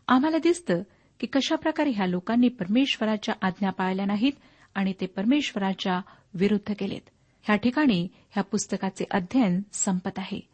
आम्हाला 0.08 0.38
दिसतं 0.38 0.82
की 1.20 1.26
कशाप्रकारे 1.26 1.90
ह्या 1.90 2.06
लोकांनी 2.06 2.48
परमेश्वराच्या 2.48 3.34
आज्ञा 3.42 3.70
पाळल्या 3.70 4.06
नाहीत 4.06 4.32
आणि 4.74 4.92
ते 5.00 5.06
परमेश्वराच्या 5.06 6.00
विरुद्ध 6.34 6.74
केलेत. 6.78 7.10
ह्या 7.42 7.56
ठिकाणी 7.56 8.08
ह्या 8.30 8.42
पुस्तकाचे 8.42 9.04
अध्ययन 9.10 9.60
संपत 9.72 10.18
आहे. 10.18 10.53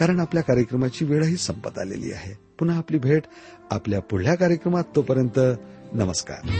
कारण 0.00 0.20
आपल्या 0.20 0.42
कार्यक्रमाची 0.42 1.04
वेळही 1.04 1.36
संपत 1.36 1.78
आलेली 1.78 2.12
आहे. 2.12 2.38
पुन्हा 2.58 2.78
आपली 2.78 2.98
भेट 2.98 3.22
आपल्या 3.70 4.00
पुढल्या 4.00 4.34
कार्यक्रमात 4.34 4.84
तोपर्यंत 4.96 5.38
नमस्कार. 5.92 6.50